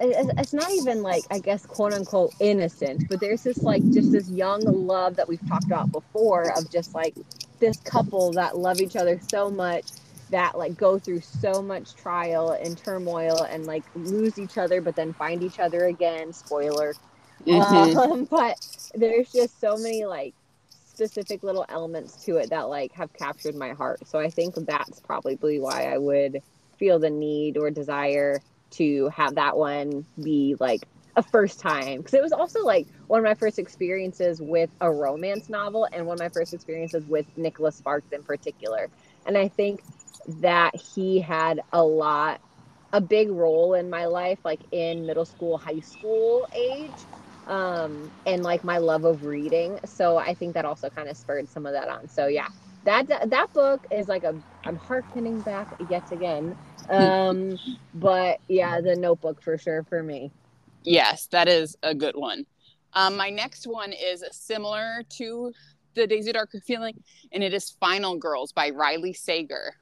it's 0.00 0.52
not 0.52 0.70
even 0.72 1.02
like 1.02 1.24
I 1.30 1.38
guess 1.38 1.64
quote 1.66 1.92
unquote 1.92 2.34
innocent, 2.40 3.08
but 3.08 3.20
there's 3.20 3.42
this 3.42 3.62
like 3.62 3.82
just 3.92 4.12
this 4.12 4.28
young 4.28 4.60
love 4.62 5.16
that 5.16 5.28
we've 5.28 5.46
talked 5.48 5.64
about 5.64 5.90
before 5.92 6.50
of 6.58 6.70
just 6.70 6.94
like 6.94 7.14
this 7.60 7.78
couple 7.78 8.32
that 8.32 8.58
love 8.58 8.80
each 8.80 8.96
other 8.96 9.18
so 9.28 9.50
much 9.50 9.86
that 10.30 10.58
like 10.58 10.76
go 10.76 10.98
through 10.98 11.20
so 11.20 11.62
much 11.62 11.94
trial 11.94 12.50
and 12.50 12.76
turmoil 12.76 13.42
and 13.44 13.66
like 13.66 13.84
lose 13.94 14.38
each 14.38 14.58
other 14.58 14.80
but 14.80 14.96
then 14.96 15.12
find 15.12 15.42
each 15.42 15.60
other 15.60 15.86
again 15.86 16.32
spoiler 16.32 16.94
Mhm. 17.46 17.96
um, 17.96 18.24
but 18.30 18.58
there's 18.94 19.30
just 19.30 19.60
so 19.60 19.76
many 19.76 20.04
like 20.04 20.34
specific 20.94 21.42
little 21.42 21.66
elements 21.68 22.24
to 22.24 22.36
it 22.36 22.50
that 22.50 22.68
like 22.68 22.92
have 22.92 23.12
captured 23.12 23.54
my 23.54 23.70
heart. 23.70 24.06
So 24.06 24.18
i 24.18 24.30
think 24.30 24.54
that's 24.54 25.00
probably 25.00 25.58
why 25.58 25.92
i 25.92 25.98
would 25.98 26.42
feel 26.78 26.98
the 26.98 27.10
need 27.10 27.56
or 27.56 27.70
desire 27.70 28.40
to 28.70 29.08
have 29.08 29.36
that 29.36 29.56
one 29.56 30.04
be 30.22 30.56
like 30.58 30.82
a 31.16 31.22
first 31.22 31.60
time. 31.60 31.98
Because 31.98 32.14
it 32.14 32.22
was 32.22 32.32
also 32.32 32.64
like 32.64 32.88
one 33.06 33.20
of 33.20 33.24
my 33.24 33.34
first 33.34 33.60
experiences 33.60 34.40
with 34.40 34.70
a 34.80 34.90
romance 34.90 35.48
novel 35.48 35.86
and 35.92 36.06
one 36.06 36.14
of 36.14 36.20
my 36.20 36.28
first 36.28 36.52
experiences 36.52 37.04
with 37.06 37.26
nicholas 37.36 37.76
sparks 37.76 38.12
in 38.12 38.22
particular. 38.22 38.88
And 39.26 39.36
i 39.36 39.48
think 39.48 39.82
that 40.40 40.74
he 40.74 41.20
had 41.20 41.60
a 41.72 41.82
lot 41.82 42.40
a 42.92 43.00
big 43.00 43.28
role 43.28 43.74
in 43.74 43.90
my 43.90 44.06
life 44.06 44.38
like 44.44 44.60
in 44.70 45.04
middle 45.04 45.24
school 45.24 45.58
high 45.58 45.80
school 45.80 46.48
age 46.54 46.90
um 47.46 48.10
and 48.26 48.42
like 48.42 48.64
my 48.64 48.78
love 48.78 49.04
of 49.04 49.24
reading. 49.24 49.78
So 49.84 50.16
i 50.16 50.34
think 50.34 50.54
that 50.54 50.64
also 50.64 50.90
kind 50.90 51.08
of 51.08 51.16
spurred 51.16 51.48
some 51.48 51.66
of 51.66 51.72
that 51.72 51.88
on. 51.88 52.08
So 52.08 52.26
yeah. 52.26 52.48
That 52.84 53.30
that 53.30 53.52
book 53.54 53.86
is 53.90 54.08
like 54.08 54.24
a 54.24 54.34
i'm 54.64 54.76
hearkening 54.76 55.40
back 55.40 55.68
yet 55.88 56.10
again. 56.12 56.56
Um 56.88 57.58
but 57.94 58.40
yeah 58.48 58.80
the 58.80 58.94
notebook 58.94 59.42
for 59.42 59.56
sure 59.56 59.84
for 59.84 60.02
me. 60.02 60.30
Yes, 60.84 61.26
that 61.28 61.48
is 61.48 61.76
a 61.82 61.94
good 61.94 62.14
one. 62.14 62.44
Um, 62.92 63.16
my 63.16 63.30
next 63.30 63.66
one 63.66 63.92
is 63.92 64.24
similar 64.30 65.02
to 65.16 65.52
the 65.94 66.06
Daisy 66.06 66.32
Darker 66.32 66.60
feeling, 66.60 67.02
and 67.32 67.42
it 67.42 67.54
is 67.54 67.70
Final 67.80 68.16
Girls 68.18 68.52
by 68.52 68.70
Riley 68.70 69.12
Sager. 69.12 69.74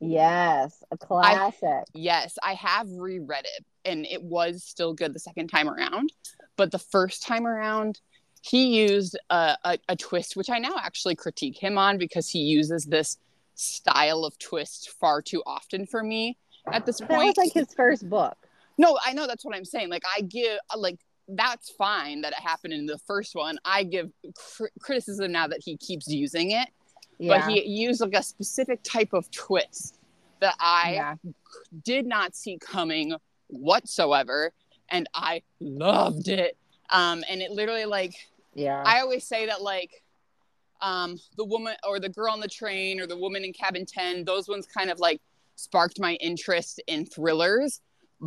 Yes 0.00 0.82
a 0.90 0.96
classic 0.96 1.84
Yes, 1.94 2.36
I 2.42 2.54
have 2.54 2.88
reread 2.90 3.44
it, 3.44 3.64
and 3.84 4.04
it 4.04 4.22
was 4.22 4.64
still 4.64 4.94
good 4.94 5.14
the 5.14 5.20
second 5.20 5.48
time 5.48 5.68
around. 5.68 6.12
But 6.56 6.72
the 6.72 6.78
first 6.78 7.22
time 7.22 7.46
around, 7.46 8.00
he 8.42 8.80
used 8.82 9.16
a, 9.30 9.56
a, 9.64 9.78
a 9.88 9.96
twist, 9.96 10.36
which 10.36 10.50
I 10.50 10.58
now 10.58 10.74
actually 10.76 11.14
critique 11.14 11.58
him 11.58 11.78
on 11.78 11.98
because 11.98 12.28
he 12.28 12.40
uses 12.40 12.84
this 12.84 13.16
style 13.54 14.24
of 14.24 14.38
twist 14.38 14.90
far 15.00 15.22
too 15.22 15.42
often 15.46 15.86
for 15.86 16.02
me 16.02 16.36
at 16.72 16.84
this 16.84 16.98
point. 16.98 17.10
that 17.10 17.18
was 17.18 17.36
like 17.36 17.52
his 17.52 17.72
first 17.74 18.08
book 18.08 18.36
No, 18.78 18.98
I 19.04 19.12
know 19.12 19.28
that's 19.28 19.44
what 19.44 19.54
I'm 19.54 19.64
saying. 19.64 19.88
Like 19.88 20.02
I 20.16 20.22
give 20.22 20.58
like 20.76 20.98
that's 21.28 21.70
fine 21.70 22.22
that 22.22 22.32
it 22.32 22.40
happened 22.40 22.74
in 22.74 22.86
the 22.86 22.98
first 23.06 23.34
one. 23.34 23.58
I 23.64 23.84
give 23.84 24.10
cr- 24.34 24.66
criticism 24.80 25.32
now 25.32 25.46
that 25.46 25.60
he 25.64 25.76
keeps 25.76 26.08
using 26.08 26.50
it, 26.50 26.68
yeah. 27.18 27.38
but 27.38 27.50
he 27.50 27.64
used 27.64 28.00
like 28.00 28.14
a 28.14 28.22
specific 28.22 28.82
type 28.82 29.12
of 29.12 29.30
twist 29.30 29.98
that 30.40 30.54
I 30.60 30.92
yeah. 30.94 31.14
did 31.84 32.06
not 32.06 32.34
see 32.34 32.58
coming 32.58 33.14
whatsoever, 33.48 34.52
and 34.88 35.08
I 35.14 35.42
loved 35.60 36.28
it. 36.28 36.56
Um, 36.90 37.24
and 37.28 37.40
it 37.40 37.50
literally 37.50 37.86
like 37.86 38.14
yeah. 38.54 38.82
I 38.84 39.00
always 39.00 39.26
say 39.26 39.46
that 39.46 39.62
like 39.62 40.02
um 40.80 41.18
the 41.36 41.44
woman 41.44 41.74
or 41.88 41.98
the 41.98 42.08
girl 42.08 42.32
on 42.32 42.40
the 42.40 42.48
train 42.48 43.00
or 43.00 43.06
the 43.06 43.16
woman 43.16 43.44
in 43.44 43.52
cabin 43.52 43.86
10 43.86 44.24
those 44.24 44.48
ones 44.48 44.66
kind 44.66 44.90
of 44.90 44.98
like 44.98 45.20
sparked 45.56 46.00
my 46.00 46.14
interest 46.14 46.82
in 46.88 47.06
thrillers 47.06 47.80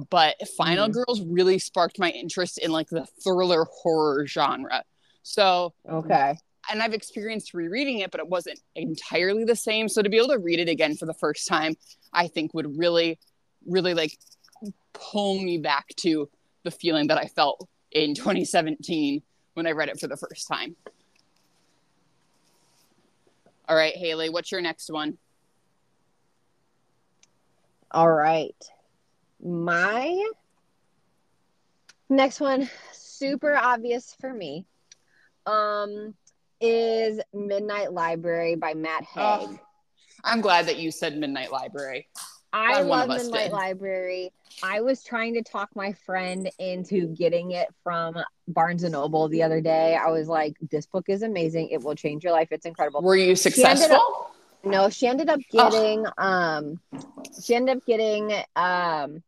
but 0.09 0.35
final 0.57 0.87
Mhm. 0.87 0.93
girls 0.93 1.21
really 1.21 1.59
sparked 1.59 1.99
my 1.99 2.09
interest 2.11 2.57
in 2.57 2.71
like 2.71 2.87
the 2.89 3.05
thriller 3.23 3.65
horror 3.81 4.25
genre. 4.27 4.83
So 5.23 5.73
okay 5.89 6.37
and 6.69 6.81
i've 6.81 6.93
experienced 6.93 7.53
rereading 7.53 7.99
it 7.99 8.11
but 8.11 8.19
it 8.19 8.27
wasn't 8.27 8.59
entirely 8.75 9.43
the 9.43 9.55
same. 9.55 9.87
So 9.89 10.01
to 10.01 10.09
be 10.09 10.17
able 10.17 10.29
to 10.29 10.39
read 10.39 10.59
it 10.59 10.69
again 10.69 10.95
for 10.95 11.05
the 11.05 11.13
first 11.13 11.47
time 11.47 11.75
i 12.13 12.27
think 12.27 12.53
would 12.53 12.77
really 12.77 13.19
really 13.65 13.93
like 13.93 14.17
pull 14.93 15.39
me 15.41 15.57
back 15.57 15.87
to 15.97 16.29
the 16.63 16.71
feeling 16.71 17.07
that 17.07 17.17
i 17.17 17.25
felt 17.25 17.67
in 17.91 18.13
2017 18.15 19.21
when 19.53 19.67
i 19.67 19.71
read 19.71 19.89
it 19.89 19.99
for 19.99 20.07
the 20.07 20.17
first 20.17 20.47
time. 20.47 20.75
All 23.69 23.75
right 23.75 23.95
haley 23.95 24.29
what's 24.29 24.51
your 24.51 24.61
next 24.61 24.91
one? 24.91 25.17
All 27.91 28.11
right. 28.11 28.55
My 29.41 30.29
next 32.09 32.39
one, 32.39 32.69
super 32.91 33.55
obvious 33.55 34.15
for 34.19 34.33
me, 34.33 34.65
um, 35.45 36.13
is 36.61 37.19
Midnight 37.33 37.93
Library 37.93 38.55
by 38.55 38.73
Matt 38.73 39.03
Haig. 39.03 39.49
Oh, 39.49 39.59
i'm 40.23 40.41
glad 40.41 40.65
that 40.65 40.77
you 40.77 40.89
said 40.91 41.15
midnight 41.17 41.51
library 41.51 42.07
I 42.53 42.81
love 42.81 43.09
Midnight 43.09 43.45
did. 43.45 43.51
Library. 43.51 44.31
I 44.63 44.81
was 44.81 45.03
trying 45.03 45.33
to 45.35 45.43
talk 45.43 45.69
my 45.75 45.91
friend 45.91 46.49
into 46.57 47.07
getting 47.07 47.51
it 47.51 47.67
from 47.83 48.15
Barnes 48.47 48.83
and 48.83 48.93
Noble 48.93 49.27
the 49.27 49.43
other 49.43 49.59
day. 49.61 49.95
I 49.95 50.09
was 50.09 50.27
like, 50.29 50.55
"This 50.71 50.85
book 50.87 51.05
is 51.09 51.21
amazing. 51.23 51.69
It 51.69 51.83
will 51.83 51.93
change 51.93 52.23
your 52.23 52.31
life. 52.33 52.47
It's 52.51 52.65
incredible." 52.65 53.01
were 53.01 53.15
you 53.15 53.23
ended 53.31 53.37
up- 53.37 53.41
successful 53.41 54.31
No, 54.63 54.89
she 54.89 55.07
ended 55.07 55.29
up 55.29 55.41
getting 55.51 56.05
um 56.17 56.79
she 57.43 57.53
ended 57.53 57.77
up 57.77 57.85
getting 57.85 58.31
um 58.55 59.21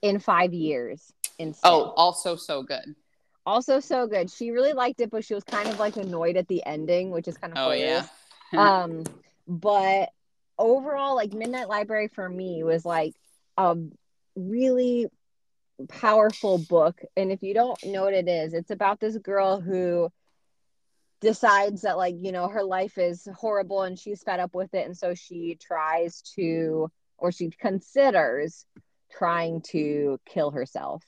in 0.00 0.18
5 0.20 0.54
years 0.54 1.12
instead. 1.38 1.68
oh 1.68 1.92
also 1.96 2.36
so 2.36 2.62
good 2.62 2.94
also 3.44 3.80
so 3.80 4.06
good. 4.06 4.30
She 4.30 4.50
really 4.50 4.72
liked 4.72 5.00
it, 5.00 5.10
but 5.10 5.24
she 5.24 5.34
was 5.34 5.44
kind 5.44 5.68
of 5.68 5.78
like 5.78 5.96
annoyed 5.96 6.36
at 6.36 6.48
the 6.48 6.64
ending, 6.64 7.10
which 7.10 7.28
is 7.28 7.36
kind 7.36 7.52
of 7.52 7.58
oh 7.58 7.72
yeah. 7.72 8.06
um 8.56 9.04
but 9.46 10.10
overall 10.58 11.14
like 11.14 11.32
midnight 11.32 11.68
library 11.68 12.08
for 12.08 12.28
me 12.28 12.62
was 12.62 12.84
like 12.84 13.14
a 13.56 13.76
really 14.36 15.06
powerful 15.88 16.58
book. 16.58 17.00
And 17.16 17.32
if 17.32 17.42
you 17.42 17.54
don't 17.54 17.78
know 17.84 18.04
what 18.04 18.14
it 18.14 18.28
is 18.28 18.54
it's 18.54 18.70
about 18.70 19.00
this 19.00 19.16
girl 19.18 19.60
who 19.60 20.10
decides 21.20 21.82
that 21.82 21.96
like 21.96 22.16
you 22.18 22.32
know 22.32 22.48
her 22.48 22.64
life 22.64 22.98
is 22.98 23.28
horrible 23.34 23.82
and 23.82 23.98
she's 23.98 24.22
fed 24.22 24.40
up 24.40 24.54
with 24.54 24.74
it. 24.74 24.86
And 24.86 24.96
so 24.96 25.14
she 25.14 25.58
tries 25.60 26.22
to 26.36 26.90
or 27.18 27.32
she 27.32 27.50
considers 27.50 28.66
trying 29.10 29.62
to 29.62 30.18
kill 30.26 30.50
herself 30.50 31.02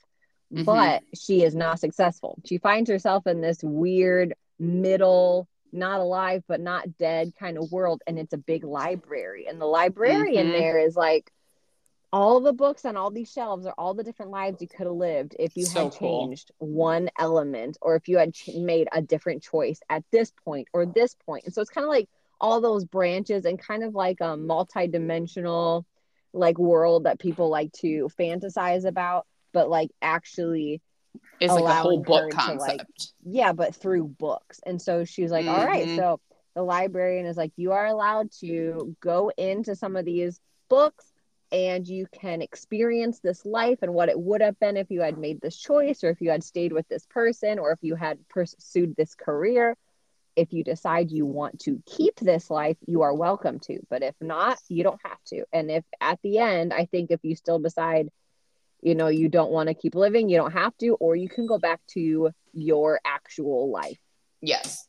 Mhm. 0.55 0.65
but 0.65 1.03
she 1.13 1.43
is 1.43 1.53
not 1.55 1.79
successful 1.79 2.37
she 2.45 2.57
finds 2.57 2.89
herself 2.89 3.27
in 3.27 3.41
this 3.41 3.61
weird 3.63 4.33
middle 4.57 5.47
not 5.71 5.99
alive 5.99 6.43
but 6.47 6.61
not 6.61 6.97
dead 6.97 7.33
kind 7.37 7.57
of 7.57 7.71
world 7.71 8.01
and 8.07 8.17
it's 8.17 8.33
a 8.33 8.37
big 8.37 8.63
library 8.63 9.47
and 9.47 9.59
the 9.59 9.65
librarian 9.65 10.47
Mhm. 10.47 10.51
there 10.53 10.79
is 10.79 10.95
like 10.95 11.29
all 12.13 12.39
the 12.39 12.53
books 12.53 12.85
on 12.85 12.95
all 12.95 13.11
these 13.11 13.29
shelves 13.29 13.65
are 13.65 13.73
all 13.77 13.93
the 13.93 14.03
different 14.03 14.31
lives 14.31 14.61
you 14.61 14.67
could 14.69 14.87
have 14.87 14.95
lived 14.95 15.35
if 15.37 15.57
you 15.57 15.65
So 15.65 15.83
had 15.85 15.91
cool. 15.91 16.21
changed 16.21 16.51
one 16.59 17.09
element 17.19 17.77
or 17.81 17.95
if 17.97 18.07
you 18.07 18.17
had 18.17 18.33
ch- 18.33 18.51
made 18.55 18.87
a 18.93 19.01
different 19.01 19.43
choice 19.43 19.81
at 19.89 20.05
this 20.11 20.31
point 20.45 20.69
or 20.71 20.85
this 20.85 21.15
point. 21.15 21.25
point 21.25 21.45
and 21.45 21.53
so 21.53 21.61
it's 21.61 21.69
kind 21.71 21.83
of 21.83 21.89
like 21.89 22.07
all 22.39 22.61
those 22.61 22.85
branches 22.85 23.43
and 23.45 23.59
kind 23.59 23.83
of 23.83 23.93
like 23.95 24.21
a 24.21 24.37
multi-dimensional 24.37 25.85
like 26.33 26.57
world 26.57 27.03
that 27.05 27.19
people 27.19 27.49
like 27.49 27.71
to 27.73 28.09
fantasize 28.17 28.85
about 28.85 29.25
but 29.55 29.69
like 29.69 29.89
actually 30.01 30.81
it's 31.39 31.53
like 31.53 31.63
a 31.65 31.73
whole 31.73 32.03
book 32.03 32.29
to, 32.31 32.37
like, 32.37 32.59
concept 32.59 33.13
yeah, 33.25 33.53
but 33.53 33.73
through 33.75 34.03
books. 34.07 34.59
And 34.65 34.79
so 34.79 35.03
she's 35.03 35.31
like, 35.31 35.47
all 35.47 35.65
right. 35.65 35.87
Mhm. 35.87 35.95
So 35.95 36.19
the 36.53 36.61
librarian 36.61 37.25
is 37.25 37.37
like, 37.37 37.51
you 37.55 37.71
are 37.71 37.87
allowed 37.87 38.31
to 38.41 38.95
go 39.01 39.31
into 39.37 39.75
some 39.75 39.95
of 39.95 40.05
these 40.05 40.39
books 40.69 41.11
and 41.51 41.87
you 41.87 42.05
can 42.21 42.41
experience 42.41 43.19
this 43.19 43.45
life 43.45 43.79
and 43.81 43.93
what 43.93 44.09
it 44.09 44.19
would 44.19 44.41
have 44.41 44.59
been 44.59 44.77
if 44.77 44.91
you 44.91 45.01
had 45.01 45.17
made 45.17 45.41
this 45.41 45.57
choice 45.57 46.03
or 46.03 46.09
if 46.09 46.21
you 46.21 46.29
had 46.29 46.43
stayed 46.43 46.73
with 46.73 46.87
this 46.87 47.05
person 47.07 47.59
or 47.59 47.71
if 47.71 47.79
you 47.81 47.95
had 47.95 48.19
pursued 48.29 48.95
this 48.95 49.15
career. 49.15 49.75
If 50.35 50.51
you 50.51 50.65
decide 50.65 51.11
you 51.11 51.25
want 51.25 51.61
to 51.61 51.81
keep 51.85 52.17
this 52.19 52.49
life, 52.49 52.77
you 52.85 53.03
are 53.03 53.13
welcome 53.13 53.59
to. 53.61 53.79
But 53.89 54.03
if 54.03 54.15
not, 54.19 54.57
you 54.67 54.83
don't 54.83 54.99
have 55.05 55.23
to. 55.27 55.45
And 55.53 55.71
if 55.71 55.85
at 56.01 56.19
the 56.23 56.39
end, 56.39 56.73
I 56.73 56.85
think 56.85 57.09
if 57.09 57.21
you 57.23 57.35
still 57.35 57.59
decide 57.59 58.09
you 58.85 58.93
know 58.93 59.07
you 59.07 59.27
don't 59.27 59.51
want 59.51 59.67
to 59.67 59.73
keep 59.73 59.95
living 59.95 60.29
you 60.29 60.37
don't 60.37 60.51
have 60.53 60.77
to 60.77 60.89
or 61.01 61.15
you 61.15 61.27
can 61.27 61.47
go 61.47 61.57
back 61.57 61.81
to 61.87 62.29
your 62.53 63.01
actual 63.03 63.69
life. 63.71 63.97
Yes. 64.41 64.87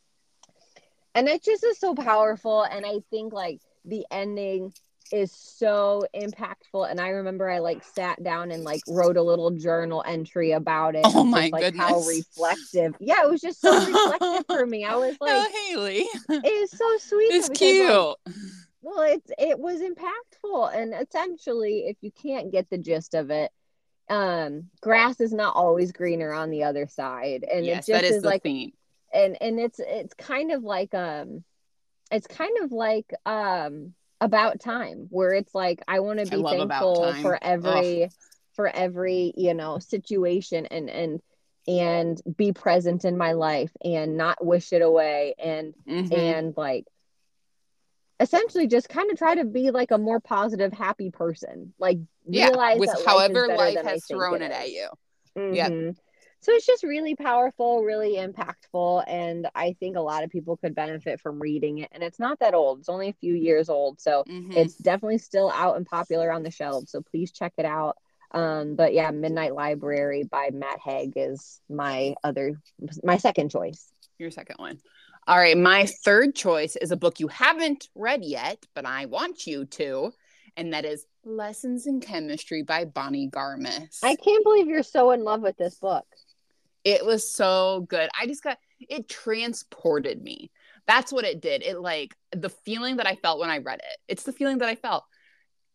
And 1.15 1.27
it 1.27 1.43
just 1.43 1.63
is 1.63 1.79
so 1.79 1.95
powerful 1.95 2.61
and 2.63 2.85
i 2.85 2.99
think 3.09 3.33
like 3.33 3.59
the 3.83 4.05
ending 4.11 4.71
is 5.11 5.31
so 5.31 6.05
impactful 6.15 6.89
and 6.89 6.99
i 6.99 7.09
remember 7.09 7.49
i 7.49 7.59
like 7.59 7.81
sat 7.95 8.21
down 8.21 8.51
and 8.51 8.63
like 8.63 8.81
wrote 8.89 9.15
a 9.17 9.21
little 9.23 9.51
journal 9.51 10.03
entry 10.05 10.51
about 10.51 10.95
it 10.95 11.01
Oh 11.05 11.23
my 11.23 11.49
just, 11.49 11.53
like 11.53 11.75
how 11.75 11.99
reflective. 12.01 12.95
Yeah 12.99 13.23
it 13.23 13.29
was 13.31 13.41
just 13.41 13.61
so 13.61 13.73
reflective 13.73 14.45
for 14.47 14.65
me. 14.65 14.83
I 14.85 14.95
was 14.95 15.15
like 15.21 15.31
oh 15.33 15.67
haley. 15.69 16.05
it 16.29 16.45
is 16.45 16.71
so 16.71 16.97
sweet 16.99 17.33
it's 17.33 17.49
because, 17.49 17.57
cute. 17.57 17.89
like, 17.89 18.35
well 18.81 19.01
it's 19.01 19.31
it 19.39 19.57
was 19.57 19.79
impactful 19.79 20.75
and 20.75 20.93
essentially 20.93 21.85
if 21.87 21.97
you 22.01 22.11
can't 22.11 22.51
get 22.51 22.69
the 22.69 22.77
gist 22.77 23.15
of 23.15 23.31
it 23.31 23.49
um 24.09 24.69
grass 24.81 25.19
is 25.19 25.33
not 25.33 25.55
always 25.55 25.91
greener 25.91 26.31
on 26.31 26.49
the 26.49 26.63
other 26.63 26.87
side. 26.87 27.43
And 27.43 27.65
yes 27.65 27.87
it 27.89 27.91
just 27.91 28.01
that 28.01 28.05
is, 28.05 28.23
like 28.23 28.43
theme. 28.43 28.71
and 29.13 29.37
and 29.41 29.59
it's 29.59 29.79
it's 29.79 30.13
kind 30.15 30.51
of 30.51 30.63
like 30.63 30.93
um 30.93 31.43
it's 32.11 32.27
kind 32.27 32.57
of 32.63 32.71
like 32.71 33.13
um 33.25 33.93
about 34.21 34.59
time 34.59 35.07
where 35.09 35.33
it's 35.33 35.53
like 35.53 35.81
I 35.87 35.99
want 35.99 36.19
to 36.19 36.25
be 36.25 36.43
thankful 36.43 37.13
for 37.21 37.37
every 37.41 38.09
for 38.53 38.67
every, 38.67 39.33
you 39.37 39.53
know, 39.53 39.79
situation 39.79 40.65
and 40.67 40.89
and 40.89 41.21
and 41.67 42.21
be 42.37 42.53
present 42.53 43.03
in 43.05 43.17
my 43.17 43.33
life 43.33 43.71
and 43.83 44.17
not 44.17 44.43
wish 44.43 44.71
it 44.71 44.81
away 44.81 45.35
and 45.37 45.73
Mhm. 45.87 46.11
and 46.13 46.57
like 46.57 46.85
essentially 48.19 48.67
just 48.67 48.89
kind 48.89 49.11
of 49.11 49.17
try 49.17 49.35
to 49.35 49.45
be 49.45 49.71
like 49.71 49.91
a 49.91 49.97
more 49.97 50.19
positive 50.19 50.73
happy 50.73 51.11
person 51.11 51.73
like 51.79 51.99
yeah, 52.29 52.47
realize 52.47 52.79
with 52.79 52.89
however 53.05 53.47
life, 53.47 53.75
life 53.75 53.85
has 53.85 54.05
thrown 54.05 54.41
it 54.41 54.45
it 54.45 54.51
at 54.51 54.71
you. 54.71 54.87
Yep. 55.35 55.71
Mhm. 55.71 55.97
So 56.39 56.51
it's 56.51 56.65
just 56.65 56.83
really 56.83 57.15
powerful, 57.15 57.83
really 57.83 58.15
impactful, 58.15 59.03
and 59.07 59.47
I 59.55 59.75
think 59.79 59.97
a 59.97 60.01
lot 60.01 60.23
of 60.23 60.29
people 60.29 60.57
could 60.57 60.75
benefit 60.75 61.19
from 61.19 61.39
reading 61.39 61.79
it. 61.79 61.89
And 61.91 62.03
it's 62.03 62.19
not 62.19 62.39
that 62.39 62.53
old; 62.53 62.79
it's 62.79 62.89
only 62.89 63.09
a 63.09 63.13
few 63.13 63.33
years 63.33 63.69
old, 63.69 63.99
so 63.99 64.23
Mhm. 64.27 64.55
it's 64.55 64.75
definitely 64.75 65.17
still 65.17 65.49
out 65.51 65.77
and 65.77 65.85
popular 65.85 66.31
on 66.31 66.43
the 66.43 66.51
shelves. 66.51 66.91
So 66.91 67.01
please 67.01 67.31
check 67.31 67.53
it 67.57 67.65
out. 67.65 67.97
Um, 68.31 68.75
but 68.75 68.93
yeah, 68.93 69.09
Midnight 69.11 69.55
Library 69.55 70.23
by 70.23 70.49
Matt 70.53 70.79
Haig 70.79 71.13
is 71.15 71.61
my 71.69 72.15
other, 72.23 72.61
my 73.03 73.17
second 73.17 73.49
choice. 73.49 73.91
Your 74.19 74.31
second 74.31 74.57
one. 74.57 74.79
All 75.27 75.37
right, 75.37 75.57
my 75.57 75.85
third 76.05 76.35
choice 76.35 76.77
is 76.77 76.91
a 76.91 76.95
book 76.95 77.19
you 77.19 77.27
haven't 77.27 77.89
read 77.95 78.23
yet, 78.23 78.65
but 78.73 78.85
I 78.85 79.07
want 79.07 79.45
you 79.45 79.65
to, 79.65 80.13
and 80.55 80.71
that 80.71 80.85
is 80.85 81.05
Lessons 81.25 81.85
in 81.85 81.99
Chemistry 81.99 82.63
by 82.63 82.85
Bonnie 82.85 83.29
Garmus. 83.29 83.99
I 84.03 84.15
can't 84.15 84.43
believe 84.45 84.67
you're 84.67 84.83
so 84.83 85.11
in 85.11 85.25
love 85.25 85.41
with 85.41 85.57
this 85.57 85.79
book. 85.79 86.05
It 86.85 87.05
was 87.05 87.29
so 87.29 87.85
good. 87.89 88.09
I 88.17 88.25
just 88.25 88.41
got 88.41 88.57
it 88.79 89.09
transported 89.09 90.23
me. 90.23 90.49
That's 90.87 91.11
what 91.11 91.25
it 91.25 91.41
did. 91.41 91.61
It 91.61 91.81
like 91.81 92.15
the 92.31 92.47
feeling 92.47 92.95
that 92.95 93.07
I 93.07 93.15
felt 93.15 93.41
when 93.41 93.49
I 93.49 93.57
read 93.57 93.79
it. 93.79 93.97
It's 94.07 94.23
the 94.23 94.31
feeling 94.31 94.59
that 94.59 94.69
I 94.69 94.75
felt. 94.75 95.03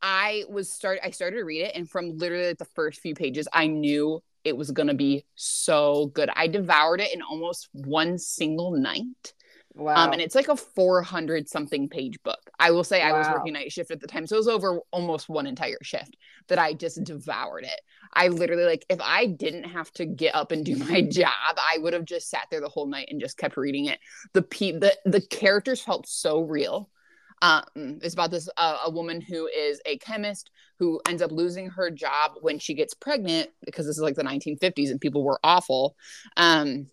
I 0.01 0.45
was 0.49 0.73
start 0.73 0.99
I 1.05 1.11
started 1.11 1.37
to 1.37 1.45
read 1.45 1.67
it 1.67 1.77
and 1.77 1.89
from 1.89 2.17
literally 2.17 2.55
the 2.55 2.65
first 2.65 3.03
few 3.03 3.15
pages 3.15 3.47
I 3.53 3.67
knew 3.67 4.23
it 4.45 4.57
was 4.57 4.71
going 4.71 4.89
to 4.89 4.95
be 4.95 5.27
so 5.35 6.07
good. 6.15 6.31
I 6.35 6.47
devoured 6.47 7.03
it 7.03 7.15
in 7.15 7.21
almost 7.21 7.69
one 7.73 8.17
single 8.17 8.71
night. 8.73 9.35
Wow. 9.75 9.95
Um, 9.95 10.13
and 10.13 10.21
it's 10.21 10.35
like 10.35 10.49
a 10.49 10.57
400 10.57 11.49
something 11.49 11.89
page 11.89 12.23
book. 12.23 12.51
I 12.59 12.71
will 12.71 12.85
say 12.85 13.01
I 13.01 13.13
was 13.13 13.27
working 13.29 13.55
night 13.55 13.73
shift 13.73 13.91
at 13.91 14.01
the 14.01 14.07
time. 14.07 14.27
So 14.27 14.37
it 14.37 14.41
was 14.41 14.49
over 14.49 14.81
almost 14.91 15.29
one 15.29 15.47
entire 15.47 15.79
shift 15.83 16.17
that 16.49 16.59
I 16.59 16.75
just 16.75 17.03
devoured 17.05 17.65
it. 17.65 17.81
I 18.13 18.29
literally, 18.29 18.65
like, 18.65 18.85
if 18.91 19.01
I 19.01 19.27
didn't 19.27 19.65
have 19.65 19.91
to 19.93 20.05
get 20.05 20.35
up 20.35 20.53
and 20.53 20.65
do 20.65 20.77
my 20.91 21.01
job, 21.01 21.57
I 21.57 21.79
would 21.79 21.95
have 21.95 22.05
just 22.05 22.29
sat 22.29 22.49
there 22.51 22.61
the 22.61 22.69
whole 22.69 22.87
night 22.87 23.09
and 23.11 23.21
just 23.21 23.39
kept 23.39 23.57
reading 23.57 23.87
it. 23.87 23.99
The, 24.35 24.43
pe- 24.43 24.79
the, 24.79 24.97
the 25.07 25.23
characters 25.23 25.81
felt 25.81 26.07
so 26.07 26.41
real. 26.41 26.91
Um, 27.41 27.65
it's 27.75 28.15
about 28.15 28.31
this 28.31 28.49
uh, 28.57 28.79
a 28.87 28.91
woman 28.91 29.21
who 29.21 29.49
is 29.49 29.81
a 29.85 29.99
chemist 29.99 30.51
who 30.79 31.01
ends 31.09 31.23
up 31.23 31.33
losing 31.33 31.69
her 31.71 31.91
job 31.91 32.33
when 32.41 32.61
she 32.61 32.75
gets 32.75 32.95
pregnant 32.95 33.51
because 33.65 33.85
this 33.85 33.97
is 33.97 34.03
like 34.03 34.15
the 34.15 34.23
1950s 34.23 34.93
and 34.93 35.01
people 35.01 35.25
were 35.25 35.41
awful. 35.43 35.97
Um, 36.37 36.87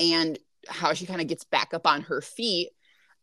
and 0.00 0.36
how 0.68 0.92
she 0.92 1.06
kind 1.06 1.20
of 1.20 1.26
gets 1.26 1.44
back 1.44 1.74
up 1.74 1.86
on 1.86 2.02
her 2.02 2.20
feet. 2.20 2.70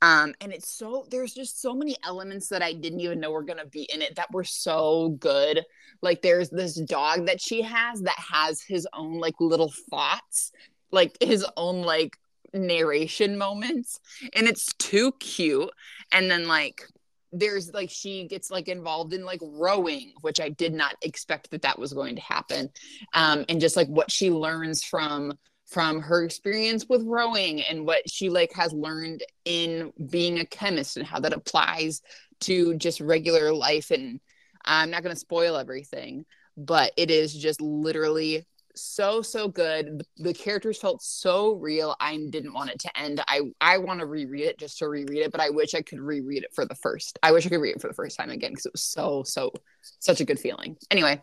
Um, 0.02 0.34
and 0.42 0.52
it's 0.52 0.70
so 0.70 1.08
there's 1.10 1.34
just 1.34 1.62
so 1.62 1.74
many 1.74 1.96
elements 2.04 2.50
that 2.50 2.62
I 2.62 2.74
didn't 2.74 3.00
even 3.00 3.20
know 3.20 3.32
were 3.32 3.44
gonna 3.44 3.66
be 3.66 3.84
in 3.84 4.02
it 4.02 4.16
that 4.16 4.32
were 4.34 4.44
so 4.44 5.10
good. 5.20 5.64
Like 6.02 6.22
there's 6.22 6.50
this 6.50 6.76
dog 6.76 7.28
that 7.28 7.42
she 7.42 7.62
has 7.62 8.02
that 8.02 8.20
has 8.20 8.62
his 8.62 8.88
own 8.94 9.20
like 9.20 9.36
little 9.40 9.74
thoughts, 9.90 10.52
like 10.92 11.18
his 11.22 11.46
own 11.56 11.82
like 11.82 12.18
narration 12.54 13.38
moments, 13.38 14.00
and 14.34 14.48
it's 14.48 14.74
too 14.78 15.14
cute. 15.14 15.72
And 16.12 16.30
then 16.30 16.48
like 16.48 16.84
there's 17.32 17.74
like 17.74 17.90
she 17.90 18.28
gets 18.28 18.50
like 18.50 18.68
involved 18.68 19.14
in 19.14 19.26
like 19.26 19.42
rowing 19.42 20.14
which 20.22 20.40
i 20.40 20.48
did 20.48 20.74
not 20.74 20.96
expect 21.02 21.52
that 21.52 21.64
that 21.64 21.78
was 21.78 21.92
going 21.92 22.16
to 22.16 22.22
happen 22.22 22.70
um 23.14 23.44
and 23.50 23.60
just 23.60 23.76
like 23.76 23.88
what 23.88 24.10
she 24.10 24.32
learns 24.32 24.84
from 24.84 25.34
from 25.66 26.00
her 26.02 26.24
experience 26.24 26.86
with 26.88 27.04
rowing 27.06 27.62
and 27.62 27.86
what 27.86 28.10
she 28.10 28.30
like 28.30 28.54
has 28.54 28.72
learned 28.74 29.24
in 29.46 29.92
being 30.10 30.40
a 30.40 30.46
chemist 30.46 30.98
and 30.98 31.06
how 31.06 31.20
that 31.20 31.34
applies 31.34 32.02
to 32.42 32.76
just 32.76 33.02
regular 33.02 33.54
life. 33.54 33.92
And 33.92 34.20
i'm 34.68 34.90
not 34.90 35.04
going 35.04 35.14
to 35.14 35.20
spoil 35.20 35.58
everything 35.58 36.26
but 36.58 36.92
it 36.98 37.12
is 37.12 37.34
just 37.34 37.62
literally 37.62 38.46
so 38.78 39.22
so 39.22 39.48
good. 39.48 40.06
The, 40.18 40.34
characters 40.34 40.78
felt 40.80 41.02
so 41.02 41.54
real. 41.54 41.96
I 42.00 42.18
didn't 42.30 42.54
want 42.54 42.72
it 42.72 42.80
to 42.80 43.00
end. 43.00 43.22
I 43.28 43.42
i 43.62 43.78
want 43.78 44.00
to 44.02 44.06
reread 44.06 44.46
it 44.46 44.60
just 44.60 44.80
to 44.80 44.88
reread 44.88 45.20
it 45.20 45.32
but 45.32 45.42
i 45.42 45.50
wish 45.50 45.74
i 45.74 45.82
could 45.82 46.00
reread 46.00 46.44
it 46.44 46.54
for 46.54 46.66
the 46.66 46.76
first 46.76 47.18
i 47.24 47.32
wish 47.32 47.46
i 47.46 47.50
could 47.50 47.62
read 47.62 47.76
it 47.76 47.82
for 47.82 47.88
the 47.88 47.94
first 47.94 48.18
time 48.18 48.30
again 48.30 48.52
because 48.52 48.66
it 48.66 48.74
was 48.74 48.84
so 48.84 49.24
so 49.24 49.52
such 50.00 50.20
a 50.22 50.26
good 50.26 50.40
feeling. 50.40 50.78
Anyway 50.92 51.22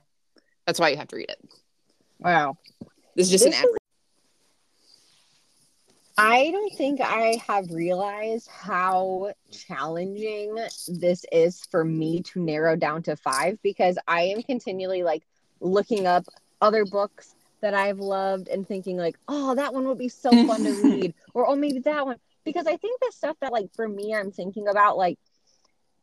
that's 0.67 0.81
why 0.81 0.89
you 0.89 0.97
have 0.97 1.09
to 1.09 1.17
read 1.17 1.31
it. 1.31 1.39
Wow. 2.19 2.57
this 3.17 3.27
is 3.27 3.31
just 3.31 3.45
This 3.45 3.61
an 3.61 3.69
I 6.19 6.51
don't 6.51 6.73
think 6.75 7.01
I 7.01 7.41
have 7.47 7.71
realized 7.71 8.49
how 8.49 9.33
challenging 9.51 10.55
this 10.89 11.25
is 11.33 11.65
for 11.71 11.85
me 11.85 12.23
to 12.25 12.41
narrow 12.41 12.77
down 12.77 13.03
to 13.05 13.17
five 13.17 13.59
because 13.63 13.99
I 14.07 14.23
am 14.23 14.43
continually 14.43 15.03
like 15.03 15.23
looking 15.61 16.07
up 16.07 16.25
other 16.61 16.85
books 16.85 17.35
that 17.63 17.75
I've 17.75 17.99
loved 17.99 18.49
and 18.49 18.67
thinking 18.67 18.97
like, 18.99 19.17
oh, 19.27 19.55
that 19.55 19.73
one 19.73 19.89
would 19.89 19.99
be 19.99 20.09
so 20.09 20.37
fun 20.47 20.65
to 20.65 20.75
read, 20.85 21.15
or 21.35 21.49
oh, 21.49 21.57
maybe 21.57 21.79
that 21.81 22.05
one. 22.05 22.19
Because 22.45 22.67
I 22.67 22.77
think 22.77 23.01
the 23.01 23.13
stuff 23.13 23.37
that 23.41 23.53
like 23.53 23.73
for 23.75 23.89
me, 23.89 24.15
I'm 24.15 24.33
thinking 24.33 24.69
about 24.69 24.97
like 24.99 25.19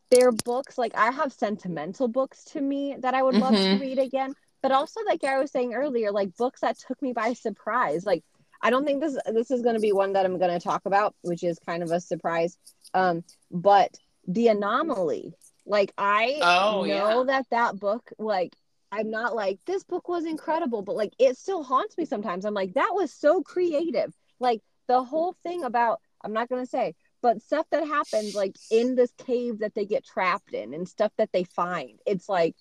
they're 0.09 0.31
books 0.31 0.77
like 0.77 0.93
I 0.95 1.11
have 1.11 1.31
sentimental 1.33 2.07
books 2.07 2.43
to 2.45 2.61
me 2.61 2.95
that 2.99 3.13
I 3.13 3.21
would 3.21 3.35
love 3.35 3.53
to 3.61 3.75
Mhm. 3.75 3.79
read 3.79 3.99
again, 3.99 4.33
but 4.61 4.71
also 4.71 5.01
like 5.05 5.23
I 5.23 5.39
was 5.39 5.51
saying 5.51 5.73
earlier, 5.73 6.11
like 6.11 6.35
books 6.35 6.61
that 6.61 6.79
took 6.79 7.01
me 7.01 7.13
by 7.13 7.33
surprise. 7.33 8.05
Like 8.05 8.23
I 8.61 8.69
don't 8.69 8.85
think 8.85 9.01
this 9.01 9.17
this 9.27 9.51
is 9.51 9.61
going 9.61 9.75
to 9.75 9.81
be 9.81 9.91
one 9.93 10.13
that 10.13 10.25
I'm 10.25 10.37
going 10.37 10.51
to 10.51 10.59
talk 10.63 10.81
about, 10.85 11.15
which 11.21 11.43
is 11.43 11.59
kind 11.65 11.83
of 11.83 11.91
a 11.91 11.99
surprise. 11.99 12.57
Um, 12.93 13.23
but 13.51 13.97
the 14.27 14.47
anomaly, 14.49 15.33
like 15.65 15.93
I 15.97 16.41
Oh, 16.41 16.83
know 16.83 17.23
yeah. 17.23 17.23
that 17.25 17.45
that 17.51 17.79
book, 17.79 18.11
like 18.17 18.55
I'm 18.91 19.09
not 19.11 19.35
like 19.35 19.59
this 19.65 19.83
book 19.83 20.07
was 20.09 20.25
incredible, 20.25 20.81
but 20.81 20.95
like 20.95 21.13
it 21.19 21.37
still 21.37 21.63
haunts 21.63 21.97
me 21.97 22.05
sometimes. 22.05 22.45
I'm 22.45 22.53
like 22.53 22.73
that 22.73 22.91
was 22.93 23.13
so 23.13 23.41
creative. 23.41 24.13
Like 24.39 24.61
the 24.87 25.03
whole 25.03 25.35
thing 25.43 25.63
about 25.63 26.01
I'm 26.23 26.33
not 26.33 26.49
going 26.49 26.63
to 26.63 26.69
say, 26.69 26.95
but 27.21 27.41
stuff 27.41 27.65
that 27.71 27.87
happens 27.87 28.33
like 28.35 28.55
in 28.69 28.95
this 28.95 29.11
cave 29.17 29.59
that 29.59 29.73
they 29.75 29.85
get 29.85 30.05
trapped 30.05 30.53
in 30.53 30.73
and 30.73 30.87
stuff 30.87 31.11
that 31.17 31.31
they 31.31 31.43
find. 31.45 31.99
It's 32.05 32.27
like 32.27 32.55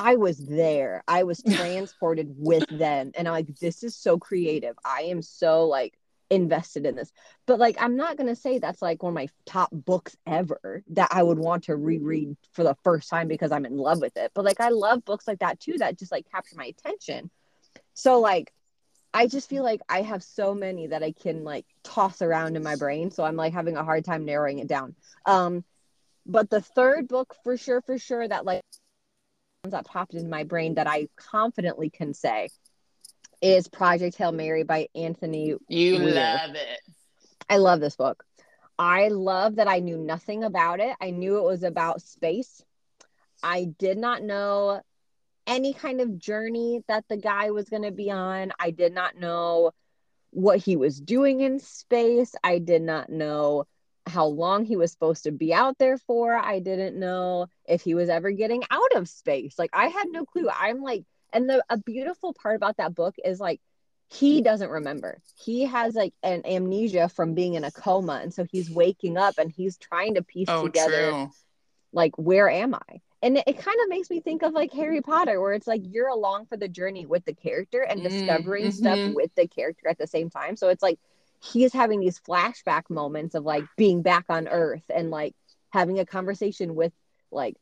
I 0.00 0.16
was 0.16 0.38
there. 0.38 1.04
I 1.06 1.24
was 1.24 1.42
transported 1.56 2.34
with 2.38 2.66
them. 2.70 3.12
And 3.14 3.28
I'm 3.28 3.32
like, 3.32 3.54
this 3.58 3.82
is 3.82 3.94
so 3.94 4.18
creative. 4.18 4.74
I 4.82 5.02
am 5.02 5.20
so 5.20 5.66
like 5.66 5.98
invested 6.30 6.86
in 6.86 6.96
this. 6.96 7.12
But 7.44 7.58
like, 7.58 7.76
I'm 7.78 7.96
not 7.96 8.16
going 8.16 8.28
to 8.28 8.40
say 8.40 8.58
that's 8.58 8.80
like 8.80 9.02
one 9.02 9.10
of 9.10 9.14
my 9.14 9.28
top 9.44 9.68
books 9.72 10.16
ever 10.26 10.82
that 10.92 11.08
I 11.10 11.22
would 11.22 11.38
want 11.38 11.64
to 11.64 11.76
reread 11.76 12.34
for 12.52 12.64
the 12.64 12.76
first 12.82 13.10
time 13.10 13.28
because 13.28 13.52
I'm 13.52 13.66
in 13.66 13.76
love 13.76 14.00
with 14.00 14.16
it. 14.16 14.32
But 14.34 14.46
like, 14.46 14.58
I 14.60 14.70
love 14.70 15.04
books 15.04 15.28
like 15.28 15.40
that 15.40 15.60
too 15.60 15.74
that 15.78 15.98
just 15.98 16.12
like 16.12 16.30
capture 16.30 16.56
my 16.56 16.66
attention. 16.66 17.30
So 17.92 18.20
like, 18.20 18.54
I 19.12 19.26
just 19.26 19.50
feel 19.50 19.64
like 19.64 19.82
I 19.86 20.00
have 20.00 20.22
so 20.22 20.54
many 20.54 20.86
that 20.86 21.02
I 21.02 21.12
can 21.12 21.44
like 21.44 21.66
toss 21.82 22.22
around 22.22 22.56
in 22.56 22.62
my 22.62 22.76
brain. 22.76 23.10
So 23.10 23.22
I'm 23.22 23.36
like 23.36 23.52
having 23.52 23.76
a 23.76 23.84
hard 23.84 24.06
time 24.06 24.24
narrowing 24.24 24.60
it 24.60 24.68
down. 24.68 24.94
Um, 25.26 25.62
but 26.24 26.48
the 26.48 26.62
third 26.62 27.06
book 27.06 27.34
for 27.44 27.58
sure, 27.58 27.82
for 27.82 27.98
sure, 27.98 28.26
that 28.26 28.46
like 28.46 28.62
that 29.68 29.84
popped 29.84 30.14
in 30.14 30.30
my 30.30 30.44
brain 30.44 30.74
that 30.74 30.86
I 30.86 31.08
confidently 31.16 31.90
can 31.90 32.14
say 32.14 32.48
is 33.42 33.68
Project 33.68 34.16
Hail 34.16 34.32
Mary 34.32 34.64
by 34.64 34.88
Andy. 34.94 35.54
You 35.68 35.98
Weir. 35.98 36.14
love 36.14 36.54
it. 36.54 36.80
I 37.48 37.58
love 37.58 37.80
this 37.80 37.96
book. 37.96 38.24
I 38.78 39.08
love 39.08 39.56
that 39.56 39.68
I 39.68 39.80
knew 39.80 39.98
nothing 39.98 40.44
about 40.44 40.80
it. 40.80 40.94
I 41.00 41.10
knew 41.10 41.38
it 41.38 41.44
was 41.44 41.62
about 41.62 42.00
space. 42.00 42.62
I 43.42 43.64
did 43.78 43.98
not 43.98 44.22
know 44.22 44.80
any 45.46 45.74
kind 45.74 46.00
of 46.00 46.18
journey 46.18 46.82
that 46.88 47.04
the 47.08 47.16
guy 47.16 47.50
was 47.50 47.68
going 47.68 47.82
to 47.82 47.90
be 47.90 48.10
on. 48.10 48.52
I 48.58 48.70
did 48.70 48.94
not 48.94 49.16
know 49.16 49.72
what 50.30 50.58
he 50.58 50.76
was 50.76 50.98
doing 50.98 51.40
in 51.40 51.58
space. 51.58 52.34
I 52.42 52.58
did 52.58 52.82
not 52.82 53.10
know 53.10 53.66
how 54.10 54.26
long 54.26 54.64
he 54.64 54.76
was 54.76 54.92
supposed 54.92 55.24
to 55.24 55.32
be 55.32 55.54
out 55.54 55.78
there 55.78 55.98
for. 55.98 56.34
I 56.34 56.60
didn't 56.60 56.98
know 56.98 57.46
if 57.66 57.82
he 57.82 57.94
was 57.94 58.08
ever 58.10 58.30
getting 58.32 58.62
out 58.70 58.92
of 58.96 59.08
space. 59.08 59.58
Like 59.58 59.70
I 59.74 59.88
had 59.88 60.06
no 60.10 60.26
clue. 60.26 60.48
I'm 60.50 60.82
like 60.82 61.04
and 61.32 61.48
the 61.50 61.64
a 61.70 61.78
beautiful 61.78 62.34
part 62.34 62.56
about 62.56 62.78
that 62.78 62.94
book 62.94 63.16
is 63.24 63.40
like 63.40 63.60
he 64.10 64.42
doesn't 64.42 64.70
remember. 64.70 65.22
He 65.36 65.64
has 65.64 65.94
like 65.94 66.14
an 66.22 66.42
amnesia 66.46 67.08
from 67.08 67.34
being 67.34 67.54
in 67.54 67.64
a 67.64 67.72
coma 67.72 68.20
and 68.22 68.34
so 68.34 68.44
he's 68.50 68.70
waking 68.70 69.16
up 69.16 69.38
and 69.38 69.50
he's 69.52 69.78
trying 69.78 70.14
to 70.16 70.22
piece 70.24 70.52
Oh, 70.52 70.54
together 70.54 71.16
true. 71.16 71.32
like 71.92 72.16
where 72.18 72.48
am 72.50 72.74
i 72.74 73.00
and 73.22 73.36
it, 73.38 73.44
it 73.46 73.58
kind 73.58 73.78
of 73.82 73.88
makes 73.88 74.10
me 74.10 74.20
think 74.20 74.42
of 74.42 74.52
like 74.52 74.72
harry 74.72 75.00
potter 75.00 75.40
where 75.40 75.52
it's 75.52 75.66
like 75.66 75.82
you're 75.84 76.08
along 76.08 76.46
for 76.46 76.56
the 76.56 76.68
journey 76.68 77.06
with 77.06 77.24
the 77.24 77.34
character 77.34 77.82
and 77.82 78.02
Mm, 78.02 78.02
discovering 78.02 78.70
stuff 78.70 79.00
mhm. 79.00 79.14
with 79.14 79.30
the 79.36 79.46
character 79.48 79.88
at 79.88 79.98
the 79.98 80.06
same 80.06 80.30
time 80.30 80.56
so 80.56 80.68
it's 80.68 80.82
like 80.82 80.98
he 81.42 81.64
is 81.64 81.72
having 81.72 82.00
these 82.00 82.20
flashback 82.20 82.90
moments 82.90 83.34
of 83.34 83.44
like 83.44 83.64
being 83.76 84.02
back 84.02 84.26
on 84.28 84.48
Earth 84.48 84.84
and 84.94 85.10
like 85.10 85.34
having 85.70 85.98
a 85.98 86.06
conversation 86.06 86.74
with 86.74 86.92
like 87.30 87.56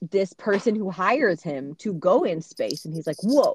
this 0.00 0.32
person 0.32 0.74
who 0.74 0.90
hires 0.90 1.42
him 1.42 1.74
to 1.76 1.92
go 1.92 2.24
in 2.24 2.40
space 2.40 2.84
and 2.84 2.94
he's 2.94 3.06
like 3.06 3.22
whoa. 3.22 3.54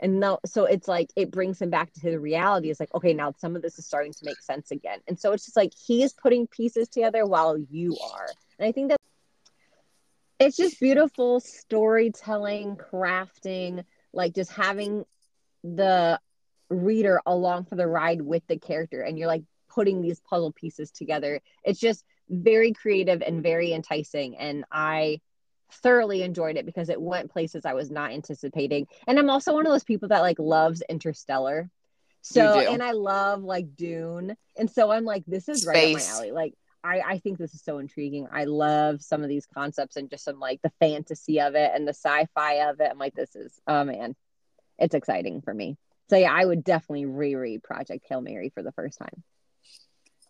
And 0.00 0.18
now 0.18 0.40
so 0.44 0.64
it's 0.64 0.88
like 0.88 1.10
it 1.16 1.30
brings 1.30 1.62
him 1.62 1.70
back 1.70 1.92
to 1.94 2.00
the 2.10 2.18
reality. 2.18 2.70
It's 2.70 2.80
like 2.80 2.94
okay 2.94 3.14
now 3.14 3.34
some 3.38 3.56
of 3.56 3.62
this 3.62 3.78
is 3.78 3.86
starting 3.86 4.12
to 4.12 4.24
make 4.24 4.40
sense 4.40 4.70
again. 4.70 5.00
And 5.08 5.18
so 5.18 5.32
it's 5.32 5.44
just 5.44 5.56
like 5.56 5.72
he 5.74 6.02
is 6.02 6.12
putting 6.12 6.46
pieces 6.46 6.88
together 6.88 7.24
while 7.24 7.56
you 7.56 7.96
are. 8.14 8.28
And 8.58 8.68
i 8.68 8.72
think 8.72 8.90
that 8.90 8.98
it's 10.38 10.56
just 10.56 10.80
beautiful 10.80 11.38
storytelling 11.38 12.76
crafting 12.76 13.84
like 14.12 14.34
just 14.34 14.50
having 14.50 15.04
the 15.62 16.18
reader 16.72 17.20
along 17.26 17.64
for 17.64 17.76
the 17.76 17.86
ride 17.86 18.22
with 18.22 18.42
the 18.46 18.58
character 18.58 19.02
and 19.02 19.18
you're 19.18 19.28
like 19.28 19.44
putting 19.68 20.02
these 20.02 20.20
puzzle 20.20 20.52
pieces 20.52 20.90
together 20.90 21.40
it's 21.64 21.80
just 21.80 22.04
very 22.28 22.72
creative 22.72 23.22
and 23.22 23.42
very 23.42 23.72
enticing 23.72 24.36
and 24.36 24.64
i 24.70 25.20
thoroughly 25.72 26.22
enjoyed 26.22 26.56
it 26.56 26.66
because 26.66 26.88
it 26.88 27.00
went 27.00 27.30
places 27.30 27.64
I 27.64 27.74
was 27.74 27.90
not 27.90 28.12
anticipating. 28.12 28.86
And 29.06 29.18
I'm 29.18 29.30
also 29.30 29.54
one 29.54 29.66
of 29.66 29.72
those 29.72 29.84
people 29.84 30.08
that 30.08 30.20
like 30.20 30.38
loves 30.38 30.82
Interstellar. 30.88 31.70
So 32.20 32.60
and 32.60 32.82
I 32.82 32.92
love 32.92 33.42
like 33.42 33.74
Dune. 33.74 34.36
And 34.56 34.70
so 34.70 34.92
I'm 34.92 35.04
like, 35.04 35.24
this 35.26 35.48
is 35.48 35.62
Space. 35.62 35.74
right 35.74 35.86
up 35.86 36.00
my 36.00 36.16
alley. 36.16 36.30
Like 36.32 36.54
I, 36.84 37.00
I 37.00 37.18
think 37.18 37.38
this 37.38 37.54
is 37.54 37.62
so 37.62 37.78
intriguing. 37.78 38.28
I 38.30 38.44
love 38.44 39.02
some 39.02 39.22
of 39.22 39.28
these 39.28 39.46
concepts 39.46 39.96
and 39.96 40.10
just 40.10 40.24
some 40.24 40.38
like 40.38 40.60
the 40.62 40.72
fantasy 40.80 41.40
of 41.40 41.54
it 41.54 41.72
and 41.74 41.86
the 41.86 41.94
sci-fi 41.94 42.68
of 42.68 42.80
it. 42.80 42.88
I'm 42.90 42.98
like, 42.98 43.14
this 43.14 43.34
is 43.34 43.58
oh 43.66 43.84
man, 43.84 44.14
it's 44.78 44.94
exciting 44.94 45.42
for 45.42 45.52
me. 45.52 45.76
So 46.10 46.16
yeah, 46.16 46.32
I 46.32 46.44
would 46.44 46.64
definitely 46.64 47.06
reread 47.06 47.62
Project 47.62 48.04
Hail 48.08 48.20
Mary 48.20 48.50
for 48.50 48.62
the 48.62 48.72
first 48.72 48.98
time. 48.98 49.22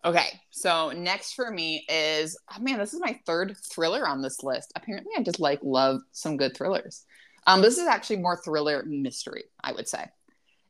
Okay, 0.05 0.39
so 0.49 0.91
next 0.91 1.33
for 1.33 1.49
me 1.49 1.85
is 1.87 2.37
oh 2.53 2.61
man, 2.61 2.77
this 2.77 2.93
is 2.93 2.99
my 2.99 3.19
third 3.25 3.55
thriller 3.71 4.07
on 4.07 4.21
this 4.21 4.43
list. 4.43 4.73
Apparently, 4.75 5.13
I 5.17 5.23
just 5.23 5.39
like 5.39 5.59
love 5.63 6.01
some 6.11 6.37
good 6.37 6.55
thrillers. 6.55 7.05
Um, 7.47 7.61
this 7.61 7.77
is 7.77 7.87
actually 7.87 8.17
more 8.17 8.39
thriller 8.43 8.83
mystery, 8.85 9.45
I 9.63 9.71
would 9.71 9.87
say, 9.87 10.05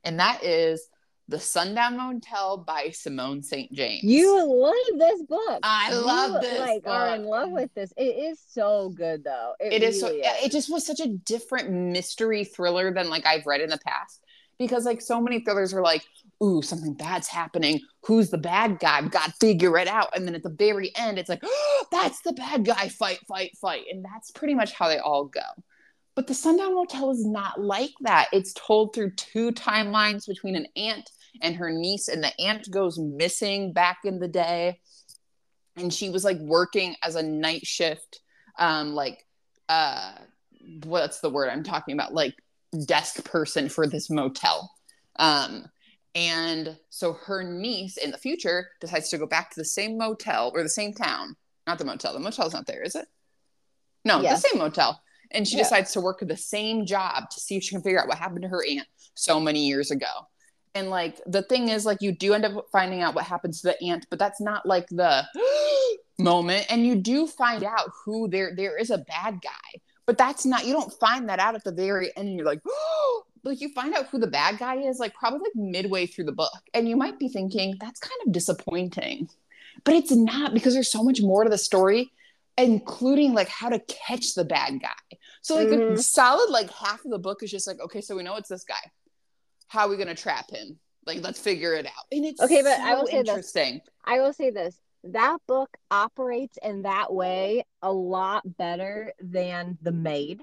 and 0.03 0.19
that 0.19 0.43
is 0.43 0.87
the 1.29 1.39
Sundown 1.39 1.97
Motel 1.97 2.57
by 2.57 2.89
Simone 2.89 3.41
St. 3.41 3.71
James. 3.71 4.03
You 4.03 4.45
love 4.45 4.99
this 4.99 5.23
book. 5.23 5.59
I 5.63 5.91
you, 5.91 6.05
love 6.05 6.41
this. 6.41 6.59
Like 6.59 6.83
book. 6.83 6.93
are 6.93 7.15
in 7.15 7.23
love 7.23 7.49
with 7.49 7.73
this. 7.73 7.93
It 7.97 8.03
is 8.03 8.39
so 8.49 8.89
good 8.89 9.23
though. 9.23 9.53
It, 9.59 9.73
it 9.73 9.81
really 9.81 9.85
is 9.87 9.99
so. 9.99 10.07
Is. 10.07 10.45
It 10.45 10.51
just 10.51 10.71
was 10.71 10.85
such 10.85 10.99
a 10.99 11.07
different 11.07 11.71
mystery 11.71 12.43
thriller 12.43 12.93
than 12.93 13.09
like 13.09 13.25
I've 13.25 13.45
read 13.45 13.61
in 13.61 13.69
the 13.69 13.79
past 13.79 14.21
because 14.65 14.85
like 14.85 15.01
so 15.01 15.21
many 15.21 15.39
thrillers 15.39 15.73
are 15.73 15.81
like 15.81 16.03
ooh, 16.43 16.61
something 16.61 16.93
bad's 16.93 17.27
happening. 17.27 17.79
Who's 18.03 18.29
the 18.29 18.37
bad 18.37 18.79
guy? 18.79 19.01
Got 19.01 19.25
to 19.25 19.33
figure 19.39 19.77
it 19.77 19.87
out. 19.87 20.15
And 20.15 20.27
then 20.27 20.35
at 20.35 20.43
the 20.43 20.49
very 20.49 20.91
end, 20.95 21.17
it's 21.17 21.29
like, 21.29 21.43
oh, 21.43 21.85
that's 21.91 22.21
the 22.21 22.33
bad 22.33 22.65
guy. 22.65 22.89
Fight, 22.89 23.19
fight, 23.27 23.55
fight. 23.57 23.83
And 23.89 24.03
that's 24.03 24.31
pretty 24.31 24.53
much 24.53 24.73
how 24.73 24.89
they 24.89 24.99
all 24.99 25.25
go. 25.25 25.41
But 26.15 26.27
the 26.27 26.33
Sundown 26.33 26.75
Motel 26.75 27.11
is 27.11 27.25
not 27.25 27.61
like 27.61 27.93
that. 28.01 28.27
It's 28.33 28.53
told 28.53 28.93
through 28.93 29.11
two 29.11 29.51
timelines 29.51 30.27
between 30.27 30.55
an 30.55 30.67
aunt 30.75 31.09
and 31.41 31.55
her 31.55 31.71
niece, 31.71 32.07
and 32.07 32.23
the 32.23 32.39
aunt 32.39 32.69
goes 32.69 32.99
missing 32.99 33.73
back 33.73 33.99
in 34.03 34.19
the 34.19 34.27
day. 34.27 34.79
And 35.75 35.91
she 35.91 36.11
was 36.11 36.23
like 36.23 36.37
working 36.37 36.95
as 37.01 37.15
a 37.15 37.23
night 37.23 37.65
shift, 37.65 38.19
um, 38.59 38.93
like 38.93 39.25
uh 39.69 40.13
what's 40.83 41.19
the 41.19 41.29
word 41.29 41.49
I'm 41.49 41.63
talking 41.63 41.93
about? 41.93 42.13
Like 42.13 42.35
desk 42.73 43.23
person 43.23 43.69
for 43.69 43.87
this 43.87 44.09
motel. 44.09 44.71
Um, 45.17 45.65
and 46.15 46.77
so 46.89 47.13
her 47.13 47.43
niece 47.43 47.97
in 47.97 48.11
the 48.11 48.17
future 48.17 48.69
decides 48.79 49.09
to 49.09 49.17
go 49.17 49.25
back 49.25 49.49
to 49.51 49.59
the 49.59 49.65
same 49.65 49.97
motel 49.97 50.51
or 50.53 50.61
the 50.61 50.69
same 50.69 50.93
town. 50.93 51.35
Not 51.65 51.79
the 51.79 51.85
motel. 51.85 52.13
The 52.13 52.19
motel's 52.19 52.53
not 52.53 52.67
there, 52.67 52.83
is 52.83 52.95
it? 52.95 53.07
No, 54.05 54.21
yes. 54.21 54.41
the 54.41 54.49
same 54.49 54.59
motel. 54.59 55.01
And 55.31 55.47
she 55.47 55.57
yeah. 55.57 55.63
decides 55.63 55.93
to 55.93 56.01
work 56.01 56.19
the 56.21 56.37
same 56.37 56.85
job 56.85 57.29
to 57.31 57.39
see 57.39 57.55
if 57.55 57.63
she 57.63 57.71
can 57.71 57.81
figure 57.81 57.99
out 57.99 58.07
what 58.07 58.17
happened 58.17 58.43
to 58.43 58.49
her 58.49 58.63
aunt 58.69 58.87
so 59.15 59.39
many 59.39 59.65
years 59.65 59.89
ago. 59.89 60.27
And 60.75 60.89
like 60.89 61.21
the 61.25 61.43
thing 61.43 61.69
is, 61.69 61.85
like 61.85 62.01
you 62.01 62.11
do 62.11 62.33
end 62.33 62.45
up 62.45 62.65
finding 62.71 63.01
out 63.01 63.15
what 63.15 63.25
happens 63.25 63.61
to 63.61 63.67
the 63.67 63.83
aunt, 63.83 64.05
but 64.09 64.19
that's 64.19 64.41
not 64.41 64.65
like 64.65 64.87
the 64.89 65.23
moment. 66.19 66.65
And 66.69 66.85
you 66.85 66.95
do 66.95 67.27
find 67.27 67.63
out 67.63 67.89
who 68.05 68.27
there 68.27 68.53
there 68.55 68.77
is 68.77 68.89
a 68.89 68.97
bad 68.99 69.39
guy, 69.41 69.81
but 70.05 70.17
that's 70.17 70.45
not 70.45 70.65
you 70.65 70.73
don't 70.73 70.93
find 70.93 71.29
that 71.29 71.39
out 71.39 71.55
at 71.55 71.63
the 71.63 71.71
very 71.71 72.15
end. 72.15 72.29
And 72.29 72.37
you're 72.37 72.45
like, 72.45 72.61
oh, 72.67 73.23
like 73.43 73.61
you 73.61 73.69
find 73.69 73.93
out 73.93 74.07
who 74.07 74.19
the 74.19 74.27
bad 74.27 74.57
guy 74.57 74.75
is 74.77 74.99
like 74.99 75.13
probably 75.13 75.39
like 75.39 75.55
midway 75.55 76.05
through 76.05 76.25
the 76.25 76.31
book. 76.31 76.51
And 76.73 76.87
you 76.87 76.95
might 76.95 77.19
be 77.19 77.27
thinking 77.29 77.75
that's 77.79 77.99
kind 77.99 78.19
of 78.25 78.31
disappointing. 78.31 79.29
But 79.83 79.95
it's 79.95 80.11
not 80.11 80.53
because 80.53 80.73
there's 80.73 80.91
so 80.91 81.03
much 81.03 81.21
more 81.21 81.43
to 81.43 81.49
the 81.49 81.57
story 81.57 82.11
including 82.57 83.33
like 83.33 83.49
how 83.49 83.69
to 83.69 83.79
catch 83.79 84.35
the 84.35 84.45
bad 84.45 84.81
guy. 84.81 85.17
So 85.41 85.55
like 85.55 85.67
mm-hmm. 85.67 85.93
a 85.93 85.97
solid 85.97 86.49
like 86.49 86.71
half 86.71 87.03
of 87.03 87.11
the 87.11 87.19
book 87.19 87.43
is 87.43 87.51
just 87.51 87.67
like 87.67 87.79
okay 87.81 88.01
so 88.01 88.15
we 88.15 88.23
know 88.23 88.35
it's 88.35 88.49
this 88.49 88.63
guy. 88.63 88.91
How 89.67 89.85
are 89.85 89.89
we 89.89 89.95
going 89.95 90.07
to 90.07 90.15
trap 90.15 90.51
him? 90.51 90.77
Like 91.05 91.21
let's 91.21 91.39
figure 91.39 91.73
it 91.73 91.85
out. 91.85 92.05
And 92.11 92.25
it's 92.25 92.41
okay 92.41 92.61
but 92.61 92.77
so 92.77 92.83
i 92.83 92.95
will 92.95 93.07
say 93.07 93.19
interesting. 93.19 93.73
This. 93.73 93.89
i 94.05 94.19
will 94.19 94.33
say 94.33 94.51
this 94.51 94.77
that 95.05 95.37
book 95.47 95.75
operates 95.91 96.57
in 96.61 96.83
that 96.83 97.13
way 97.13 97.65
a 97.81 97.91
lot 97.91 98.57
better 98.57 99.13
than 99.19 99.77
the 99.81 99.91
maid 99.91 100.41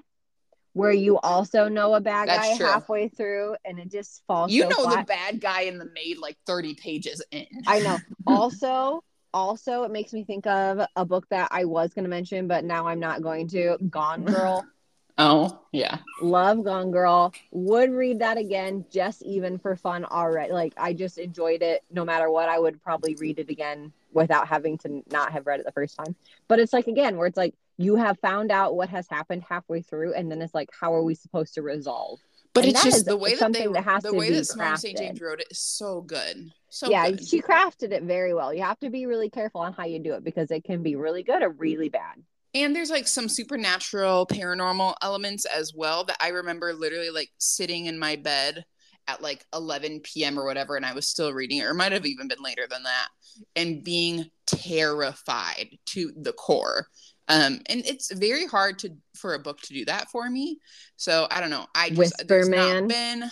where 0.73 0.91
you 0.91 1.19
also 1.19 1.67
know 1.67 1.93
a 1.95 2.01
bad 2.01 2.29
That's 2.29 2.49
guy 2.49 2.57
true. 2.57 2.65
halfway 2.65 3.07
through 3.09 3.55
and 3.65 3.79
it 3.79 3.91
just 3.91 4.23
falls. 4.25 4.51
You 4.51 4.63
so 4.63 4.69
know 4.69 4.83
flat. 4.83 5.07
the 5.07 5.13
bad 5.13 5.41
guy 5.41 5.61
in 5.61 5.77
the 5.77 5.89
maid 5.93 6.17
like 6.17 6.37
30 6.45 6.75
pages 6.75 7.21
in. 7.31 7.45
I 7.67 7.79
know. 7.79 7.97
Also, 8.27 9.03
also 9.33 9.83
it 9.83 9.91
makes 9.91 10.13
me 10.13 10.23
think 10.23 10.45
of 10.47 10.85
a 10.95 11.05
book 11.05 11.27
that 11.29 11.49
I 11.51 11.65
was 11.65 11.93
gonna 11.93 12.07
mention, 12.07 12.47
but 12.47 12.63
now 12.63 12.87
I'm 12.87 12.99
not 12.99 13.21
going 13.21 13.47
to. 13.49 13.77
Gone 13.89 14.23
Girl. 14.23 14.65
oh, 15.17 15.59
yeah. 15.73 15.97
Love 16.21 16.63
Gone 16.63 16.91
Girl. 16.91 17.33
Would 17.51 17.91
read 17.91 18.19
that 18.19 18.37
again, 18.37 18.85
just 18.91 19.23
even 19.23 19.57
for 19.57 19.75
fun 19.75 20.05
already. 20.05 20.53
Like 20.53 20.73
I 20.77 20.93
just 20.93 21.17
enjoyed 21.17 21.61
it 21.61 21.83
no 21.91 22.05
matter 22.05 22.29
what. 22.29 22.47
I 22.47 22.59
would 22.59 22.81
probably 22.81 23.15
read 23.15 23.39
it 23.39 23.49
again 23.49 23.91
without 24.13 24.47
having 24.47 24.77
to 24.79 25.01
not 25.11 25.31
have 25.31 25.47
read 25.47 25.59
it 25.59 25.65
the 25.65 25.71
first 25.71 25.95
time. 25.95 26.15
But 26.47 26.59
it's 26.59 26.73
like 26.73 26.87
again, 26.87 27.17
where 27.17 27.27
it's 27.27 27.37
like 27.37 27.55
you 27.77 27.95
have 27.95 28.19
found 28.19 28.51
out 28.51 28.75
what 28.75 28.89
has 28.89 29.07
happened 29.07 29.43
halfway 29.47 29.81
through 29.81 30.13
and 30.13 30.31
then 30.31 30.41
it's 30.41 30.53
like 30.53 30.69
how 30.77 30.93
are 30.93 31.03
we 31.03 31.15
supposed 31.15 31.55
to 31.55 31.61
resolve 31.61 32.19
but 32.53 32.65
and 32.65 32.73
it's 32.73 32.83
just 32.83 33.05
the 33.05 33.17
way 33.17 33.35
that 33.35 33.53
they 33.53 33.65
that 33.65 34.03
the 34.03 34.13
way 34.13 34.29
that 34.31 34.45
Simone 34.45 34.77
St. 34.77 34.97
James 34.97 35.21
wrote 35.21 35.39
it 35.39 35.47
is 35.51 35.59
so 35.59 36.01
good. 36.01 36.51
So 36.69 36.89
yeah, 36.89 37.09
good. 37.09 37.25
she 37.25 37.41
crafted 37.41 37.91
it 37.91 38.03
very 38.03 38.33
well. 38.33 38.53
You 38.53 38.63
have 38.63 38.79
to 38.81 38.89
be 38.89 39.05
really 39.05 39.29
careful 39.29 39.61
on 39.61 39.73
how 39.73 39.85
you 39.85 39.99
do 39.99 40.13
it 40.13 40.23
because 40.23 40.51
it 40.51 40.63
can 40.63 40.83
be 40.83 40.95
really 40.95 41.23
good 41.23 41.43
or 41.43 41.49
really 41.49 41.89
bad. 41.89 42.21
And 42.53 42.75
there's 42.75 42.89
like 42.89 43.07
some 43.07 43.29
supernatural 43.29 44.27
paranormal 44.27 44.95
elements 45.01 45.45
as 45.45 45.73
well 45.73 46.03
that 46.05 46.17
I 46.19 46.29
remember 46.29 46.73
literally 46.73 47.09
like 47.09 47.31
sitting 47.37 47.85
in 47.85 47.97
my 47.97 48.17
bed 48.17 48.65
at 49.07 49.21
like 49.21 49.45
11 49.53 50.01
p.m. 50.01 50.39
or 50.39 50.45
whatever, 50.45 50.75
and 50.75 50.85
I 50.85 50.93
was 50.93 51.07
still 51.07 51.33
reading 51.33 51.59
it, 51.59 51.65
or 51.65 51.73
might 51.73 51.91
have 51.91 52.05
even 52.05 52.27
been 52.27 52.41
later 52.43 52.67
than 52.69 52.83
that, 52.83 53.07
and 53.55 53.83
being 53.83 54.25
terrified 54.45 55.69
to 55.87 56.11
the 56.15 56.33
core 56.33 56.87
um, 57.31 57.61
and 57.67 57.85
it's 57.85 58.11
very 58.11 58.45
hard 58.45 58.79
to 58.79 58.89
for 59.15 59.35
a 59.35 59.39
book 59.39 59.61
to 59.61 59.73
do 59.73 59.85
that 59.85 60.09
for 60.09 60.29
me. 60.29 60.59
So 60.97 61.27
I 61.31 61.39
don't 61.39 61.49
know. 61.49 61.65
I 61.73 61.89
just 61.89 61.97
Whisper 61.97 62.45
Man. 62.45 62.87
been 62.87 63.31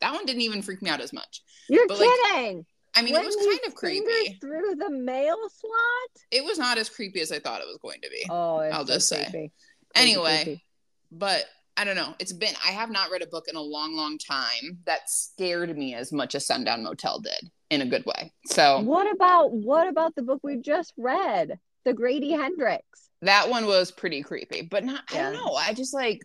that 0.00 0.14
one 0.14 0.24
didn't 0.24 0.42
even 0.42 0.62
freak 0.62 0.80
me 0.80 0.88
out 0.88 1.02
as 1.02 1.12
much. 1.12 1.42
You're 1.68 1.86
but 1.88 1.98
kidding. 1.98 2.56
Like, 2.58 2.66
I 2.94 3.02
mean, 3.02 3.12
when 3.12 3.22
it 3.22 3.26
was 3.26 3.36
kind 3.36 3.60
of 3.66 3.74
creepy 3.74 4.38
through 4.40 4.76
the 4.76 4.88
mail 4.88 5.36
slot. 5.36 6.24
It 6.30 6.42
was 6.42 6.58
not 6.58 6.78
as 6.78 6.88
creepy 6.88 7.20
as 7.20 7.30
I 7.30 7.38
thought 7.38 7.60
it 7.60 7.66
was 7.66 7.78
going 7.82 8.00
to 8.00 8.08
be. 8.08 8.24
Oh, 8.30 8.60
I'll 8.60 8.86
just 8.86 9.08
say. 9.08 9.24
Creepy. 9.24 9.52
Anyway, 9.94 10.44
creepy. 10.44 10.64
but 11.12 11.44
I 11.76 11.84
don't 11.84 11.96
know. 11.96 12.14
It's 12.18 12.32
been 12.32 12.54
I 12.64 12.70
have 12.70 12.90
not 12.90 13.10
read 13.10 13.22
a 13.22 13.26
book 13.26 13.46
in 13.48 13.56
a 13.56 13.60
long, 13.60 13.94
long 13.94 14.18
time 14.18 14.78
that 14.86 15.10
scared 15.10 15.76
me 15.76 15.94
as 15.94 16.12
much 16.12 16.34
as 16.34 16.46
Sundown 16.46 16.82
Motel 16.82 17.20
did 17.20 17.50
in 17.70 17.82
a 17.82 17.86
good 17.86 18.04
way. 18.06 18.32
So 18.46 18.80
what 18.80 19.12
about 19.12 19.52
what 19.52 19.88
about 19.88 20.14
the 20.14 20.22
book 20.22 20.40
we 20.42 20.56
just 20.56 20.92
read? 20.96 21.58
the 21.86 21.94
Grady 21.94 22.32
Hendrix. 22.32 22.84
That 23.22 23.48
one 23.48 23.64
was 23.64 23.90
pretty 23.90 24.22
creepy, 24.22 24.60
but 24.60 24.84
not. 24.84 25.04
Yeah. 25.10 25.20
I 25.20 25.32
don't 25.32 25.32
know. 25.32 25.54
I 25.54 25.72
just 25.72 25.94
like. 25.94 26.20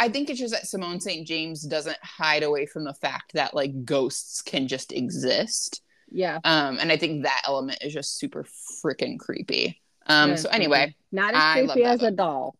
I 0.00 0.08
think 0.08 0.30
it's 0.30 0.38
just 0.38 0.52
that 0.52 0.66
Simone 0.68 1.00
St. 1.00 1.26
James 1.26 1.62
doesn't 1.62 1.96
hide 2.02 2.44
away 2.44 2.66
from 2.66 2.84
the 2.84 2.94
fact 2.94 3.32
that 3.32 3.54
like 3.54 3.84
ghosts 3.84 4.42
can 4.42 4.68
just 4.68 4.92
exist. 4.92 5.82
Yeah. 6.10 6.38
Um, 6.44 6.78
and 6.78 6.92
I 6.92 6.96
think 6.96 7.24
that 7.24 7.42
element 7.46 7.78
is 7.82 7.92
just 7.92 8.18
super 8.18 8.44
freaking 8.84 9.18
creepy. 9.18 9.80
Um, 10.06 10.36
so 10.36 10.48
anyway, 10.50 10.94
not 11.10 11.34
as 11.34 11.66
creepy 11.66 11.84
as 11.84 12.00
book. 12.00 12.08
a 12.08 12.10
doll, 12.12 12.56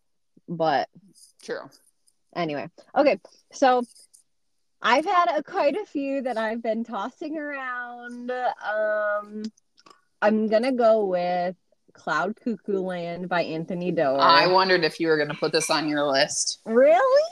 but 0.49 0.89
true. 1.43 1.61
Anyway, 2.39 2.71
okay, 2.97 3.19
so 3.53 3.83
I've 4.81 5.05
had 5.05 5.27
a, 5.37 5.43
quite 5.43 5.77
a 5.77 5.85
few 5.85 6.23
that 6.23 6.39
I've 6.39 6.63
been 6.63 6.85
tossing 6.85 7.37
around. 7.37 8.31
Um, 8.31 9.43
I'm 10.23 10.47
gonna 10.47 10.71
go 10.73 11.05
with 11.07 11.57
Cloud 11.95 12.37
Cuckoo 12.37 12.79
Land 12.79 13.29
by 13.29 13.43
Anthony 13.43 13.91
Doerr. 13.91 14.21
I 14.21 14.47
wondered 14.47 14.85
if 14.85 15.01
you 15.01 15.09
were 15.09 15.27
to 15.27 15.35
put 15.35 15.51
this 15.51 15.69
on 15.69 15.89
your 15.89 16.05
list. 16.05 16.61
Really? 16.65 17.23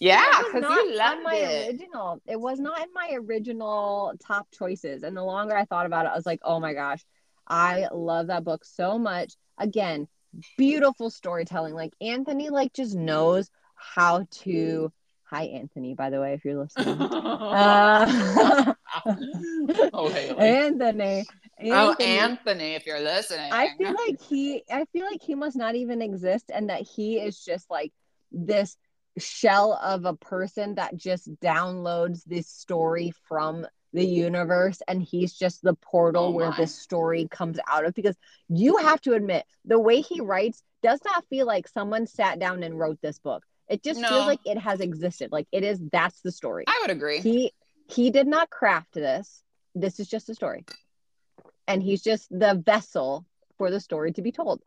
Yeah, 0.00 0.24
It 0.40 0.44
was 0.44 0.46
because 0.54 0.62
not 0.62 0.84
you 0.84 0.90
on 0.92 0.96
loved 0.96 1.22
my 1.24 1.34
it. 1.36 1.68
original. 1.68 2.20
It 2.26 2.40
was 2.40 2.58
not 2.58 2.80
in 2.80 2.88
my 2.94 3.10
original 3.20 4.14
top 4.26 4.48
choices. 4.50 5.02
And 5.02 5.14
the 5.16 5.22
longer 5.22 5.54
I 5.56 5.66
thought 5.66 5.86
about 5.86 6.06
it, 6.06 6.12
I 6.12 6.16
was 6.16 6.26
like, 6.26 6.40
oh 6.42 6.58
my 6.58 6.72
gosh, 6.72 7.04
I 7.46 7.88
love 7.92 8.28
that 8.28 8.44
book 8.44 8.64
so 8.64 8.98
much. 8.98 9.34
Again, 9.58 10.08
beautiful 10.56 11.10
storytelling. 11.10 11.74
Like 11.74 11.92
Anthony, 12.00 12.48
like 12.50 12.72
just 12.72 12.94
knows 12.96 13.50
how 13.94 14.26
to. 14.30 14.92
Hi, 15.24 15.44
Anthony. 15.44 15.94
By 15.94 16.10
the 16.10 16.20
way, 16.20 16.34
if 16.34 16.44
you're 16.44 16.58
listening. 16.62 16.98
Uh, 19.04 19.12
oh, 19.92 20.08
Haley. 20.08 20.38
Anthony. 20.38 21.26
Oh, 21.64 21.90
Anthony. 21.90 22.18
Anthony, 22.18 22.74
if 22.74 22.86
you're 22.86 23.00
listening. 23.00 23.52
I 23.52 23.70
feel 23.76 23.92
like 23.92 24.20
he 24.22 24.62
I 24.70 24.84
feel 24.92 25.04
like 25.04 25.22
he 25.22 25.34
must 25.34 25.56
not 25.56 25.74
even 25.74 26.00
exist 26.00 26.50
and 26.52 26.70
that 26.70 26.82
he 26.82 27.18
is 27.18 27.44
just 27.44 27.70
like 27.70 27.92
this 28.30 28.76
shell 29.18 29.78
of 29.82 30.04
a 30.04 30.14
person 30.14 30.76
that 30.76 30.96
just 30.96 31.32
downloads 31.40 32.24
this 32.24 32.48
story 32.48 33.12
from 33.28 33.66
the 33.92 34.04
universe 34.04 34.82
and 34.88 35.02
he's 35.02 35.32
just 35.32 35.62
the 35.62 35.74
portal 35.74 36.26
Oh 36.26 36.30
where 36.30 36.52
this 36.56 36.74
story 36.74 37.28
comes 37.30 37.58
out 37.68 37.84
of 37.84 37.94
because 37.94 38.16
you 38.48 38.76
have 38.78 39.00
to 39.02 39.12
admit 39.12 39.44
the 39.64 39.78
way 39.78 40.00
he 40.00 40.20
writes 40.20 40.62
does 40.82 41.00
not 41.04 41.24
feel 41.30 41.46
like 41.46 41.68
someone 41.68 42.06
sat 42.06 42.40
down 42.40 42.62
and 42.62 42.78
wrote 42.78 43.00
this 43.00 43.18
book. 43.20 43.44
It 43.68 43.82
just 43.82 44.00
No. 44.00 44.08
feels 44.08 44.26
like 44.26 44.40
it 44.44 44.58
has 44.58 44.80
existed. 44.80 45.32
Like 45.32 45.46
it 45.52 45.62
is 45.64 45.80
that's 45.92 46.20
the 46.20 46.32
story 46.32 46.64
I 46.66 46.78
would 46.82 46.90
agree. 46.90 47.20
he 47.20 47.52
he 47.88 48.10
did 48.10 48.26
not 48.26 48.50
craft 48.50 48.92
this 48.94 49.42
this 49.74 49.98
is 50.00 50.08
just 50.08 50.28
a 50.28 50.34
story 50.34 50.64
and 51.66 51.82
he's 51.82 52.02
just 52.02 52.28
the 52.30 52.54
vessel 52.64 53.26
for 53.58 53.70
the 53.70 53.80
story 53.80 54.12
to 54.12 54.22
be 54.22 54.32
told 54.32 54.62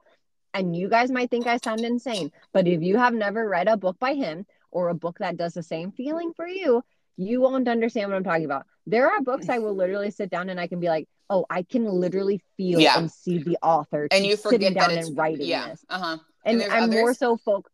and 0.54 0.76
you 0.76 0.88
guys 0.90 1.10
might 1.12 1.30
think 1.32 1.48
i 1.48 1.58
sound 1.58 1.82
insane 1.82 2.32
but 2.54 2.68
if 2.68 2.82
you 2.82 2.98
have 2.98 3.14
never 3.14 3.48
read 3.48 3.68
a 3.68 3.78
book 3.78 3.98
by 4.00 4.14
him 4.14 4.46
or 4.72 4.90
a 4.90 4.94
book 4.96 5.18
that 5.20 5.38
does 5.38 5.54
the 5.54 5.64
same 5.64 5.92
feeling 5.92 6.32
for 6.36 6.48
you 6.48 6.84
you 7.18 7.42
won't 7.42 7.68
understand 7.68 8.10
what 8.12 8.18
i'm 8.18 8.24
talking 8.24 8.46
about 8.46 8.66
there 8.86 9.10
are 9.10 9.22
books 9.22 9.50
i 9.50 9.58
will 9.60 9.76
literally 9.82 10.12
sit 10.12 10.30
down 10.30 10.50
and 10.50 10.60
i 10.60 10.68
can 10.68 10.80
be 10.80 10.88
like 10.90 11.08
oh 11.30 11.46
i 11.50 11.64
can 11.64 11.86
literally 11.86 12.42
feel 12.58 12.80
Yeah. 12.80 13.00
and 13.00 13.12
see 13.12 13.40
the 13.40 13.58
author 13.64 14.08
and 14.12 14.26
you 14.26 14.36
sitting 14.36 14.74
down 14.74 14.90
that 14.90 14.98
it's 15.00 15.08
and 15.10 15.18
writing 15.18 15.48
yeah. 15.48 15.70
this 15.70 15.84
Uh 15.90 16.00
huh. 16.00 16.18
and, 16.46 16.62
there's 16.62 16.72
i'm 16.74 16.90
more 16.92 17.14
so 17.14 17.38
focused 17.38 17.74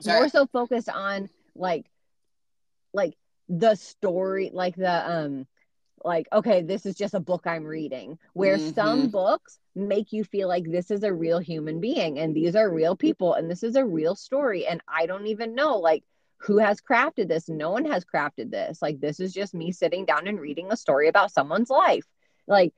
Sorry. 0.00 0.20
more 0.20 0.28
so 0.28 0.46
focused 0.46 0.88
on 0.88 1.28
like 1.54 1.86
like 2.92 3.14
the 3.48 3.74
story 3.74 4.50
like 4.52 4.76
the 4.76 5.10
um 5.10 5.46
like 6.04 6.26
okay 6.32 6.62
this 6.62 6.84
is 6.86 6.94
just 6.94 7.14
a 7.14 7.20
book 7.20 7.46
i'm 7.46 7.64
reading 7.64 8.18
where 8.34 8.58
Mhm. 8.58 8.74
some 8.74 9.08
books 9.08 9.58
make 9.74 10.12
you 10.12 10.24
feel 10.24 10.48
like 10.48 10.64
this 10.64 10.90
is 10.90 11.02
a 11.02 11.12
real 11.12 11.38
human 11.38 11.80
being 11.80 12.18
and 12.18 12.34
these 12.34 12.54
are 12.56 12.70
real 12.70 12.96
people 12.96 13.34
and 13.34 13.50
this 13.50 13.62
is 13.62 13.76
a 13.76 13.84
real 13.84 14.14
story 14.14 14.66
and 14.66 14.80
i 14.88 15.06
don't 15.06 15.26
even 15.26 15.54
know 15.54 15.78
like 15.78 16.04
who 16.38 16.58
has 16.58 16.80
crafted 16.80 17.28
this 17.28 17.48
no 17.48 17.70
one 17.70 17.84
has 17.86 18.04
crafted 18.04 18.50
this 18.50 18.82
like 18.82 19.00
this 19.00 19.20
is 19.20 19.32
just 19.32 19.54
me 19.54 19.72
sitting 19.72 20.04
down 20.04 20.26
and 20.26 20.40
reading 20.40 20.70
a 20.70 20.76
story 20.76 21.08
about 21.08 21.30
someone's 21.32 21.70
life 21.70 22.04
like 22.46 22.74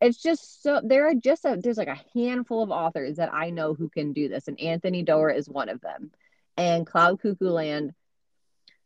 it's 0.00 0.20
just 0.20 0.62
so 0.62 0.80
there 0.82 1.06
are 1.08 1.14
just 1.14 1.44
a 1.44 1.56
there's 1.60 1.76
like 1.78 1.88
a 1.88 2.00
handful 2.18 2.62
of 2.62 2.70
authors 2.70 3.16
that 3.16 3.32
i 3.32 3.50
know 3.50 3.74
who 3.74 3.88
can 3.88 4.12
do 4.12 4.28
this 4.28 4.48
and 4.48 4.58
anthony 4.60 5.02
doerr 5.02 5.30
is 5.30 5.48
one 5.48 5.68
of 5.68 5.80
them 5.82 6.10
and 6.56 6.86
cloud 6.86 7.20
cuckoo 7.20 7.48
land. 7.48 7.92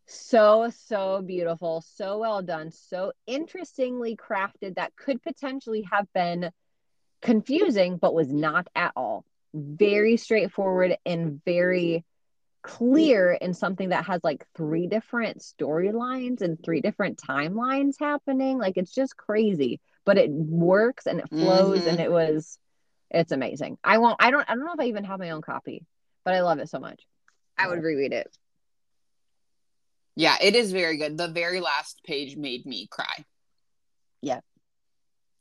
So 0.06 0.70
so 0.70 1.20
beautiful 1.20 1.82
so 1.96 2.18
well 2.18 2.40
done 2.40 2.70
so 2.70 3.12
interestingly 3.26 4.16
crafted 4.16 4.76
that 4.76 4.94
could 4.94 5.20
potentially 5.22 5.82
have 5.90 6.06
been 6.14 6.50
confusing 7.22 7.96
but 7.96 8.14
was 8.14 8.32
not 8.32 8.68
at 8.76 8.92
all. 8.94 9.24
Very 9.52 10.16
straightforward 10.16 10.96
and 11.04 11.42
very 11.44 12.04
clear 12.62 13.32
in 13.32 13.54
something 13.54 13.88
that 13.90 14.06
has 14.06 14.20
like 14.24 14.46
three 14.56 14.86
different 14.86 15.38
storylines 15.38 16.40
and 16.40 16.62
three 16.62 16.80
different 16.80 17.18
timelines 17.18 17.94
happening. 17.98 18.58
Like 18.58 18.76
it's 18.76 18.94
just 18.94 19.16
crazy 19.16 19.80
but 20.04 20.18
it 20.18 20.30
works 20.30 21.06
and 21.06 21.18
it 21.18 21.28
flows 21.30 21.84
and 21.84 21.98
Mhm. 21.98 22.04
it 22.04 22.12
was 22.12 22.58
it's 23.10 23.32
amazing. 23.32 23.76
I 23.82 23.98
won't 23.98 24.16
i 24.20 24.30
don't 24.30 24.48
i 24.48 24.54
don't 24.54 24.64
know 24.64 24.72
if 24.72 24.80
i 24.80 24.84
even 24.84 25.04
have 25.04 25.18
my 25.18 25.30
own 25.30 25.42
copy 25.42 25.84
but 26.24 26.34
i 26.34 26.42
love 26.42 26.58
it 26.60 26.68
so 26.68 26.78
much 26.78 27.02
i 27.58 27.68
would 27.68 27.82
reread 27.82 28.12
it 28.12 28.28
Yeah, 30.18 30.36
it 30.40 30.56
is 30.56 30.72
very 30.72 30.96
good. 30.96 31.18
The 31.18 31.28
very 31.28 31.60
last 31.60 32.00
page 32.04 32.36
made 32.36 32.64
me 32.64 32.86
cry. 32.90 33.24
Yeah. 34.22 34.40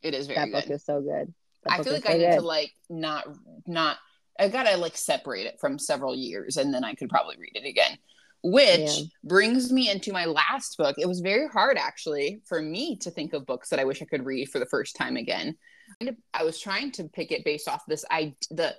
It 0.02 0.14
is 0.14 0.28
very 0.28 0.38
that 0.40 0.46
good. 0.52 0.64
book 0.68 0.70
is 0.76 0.84
so 0.86 1.00
good 1.02 1.34
That 1.64 1.80
I 1.80 1.84
feel 1.84 1.94
like 1.94 2.04
so 2.06 2.10
I 2.14 2.18
need 2.18 2.26
good. 2.26 2.40
to 2.40 2.46
like 2.46 2.74
not 2.90 3.26
not 3.66 3.98
I 4.38 4.50
gotta 4.50 4.76
like 4.76 4.98
separate 4.98 5.46
it 5.46 5.60
from 5.62 5.80
several 5.80 6.14
years 6.14 6.58
and 6.58 6.74
then 6.74 6.84
I 6.84 6.94
could 6.94 7.10
probably 7.10 7.38
read 7.38 7.56
it 7.56 7.66
again. 7.66 7.98
Which 8.44 8.98
Yeah. 8.98 9.06
brings 9.24 9.72
me 9.72 9.90
into 9.90 10.12
my 10.12 10.26
last 10.26 10.76
book. 10.78 10.98
It 11.00 11.08
was 11.08 11.22
very 11.22 11.48
hard 11.48 11.78
actually 11.78 12.42
for 12.46 12.62
me 12.62 12.98
to 12.98 13.10
think 13.12 13.32
of 13.34 13.46
books 13.46 13.70
that 13.70 13.80
I 13.80 13.86
wish 13.86 14.02
I 14.02 14.06
could 14.06 14.26
read 14.26 14.50
for 14.50 14.60
the 14.60 14.66
first 14.68 14.96
time 14.98 15.16
again. 15.16 15.58
I 16.34 16.44
was 16.44 16.60
trying 16.60 16.92
to 16.94 17.06
pick 17.06 17.32
it 17.32 17.46
based 17.46 17.70
off 17.70 17.84
this 17.88 18.04
I 18.12 18.36
the 18.52 18.76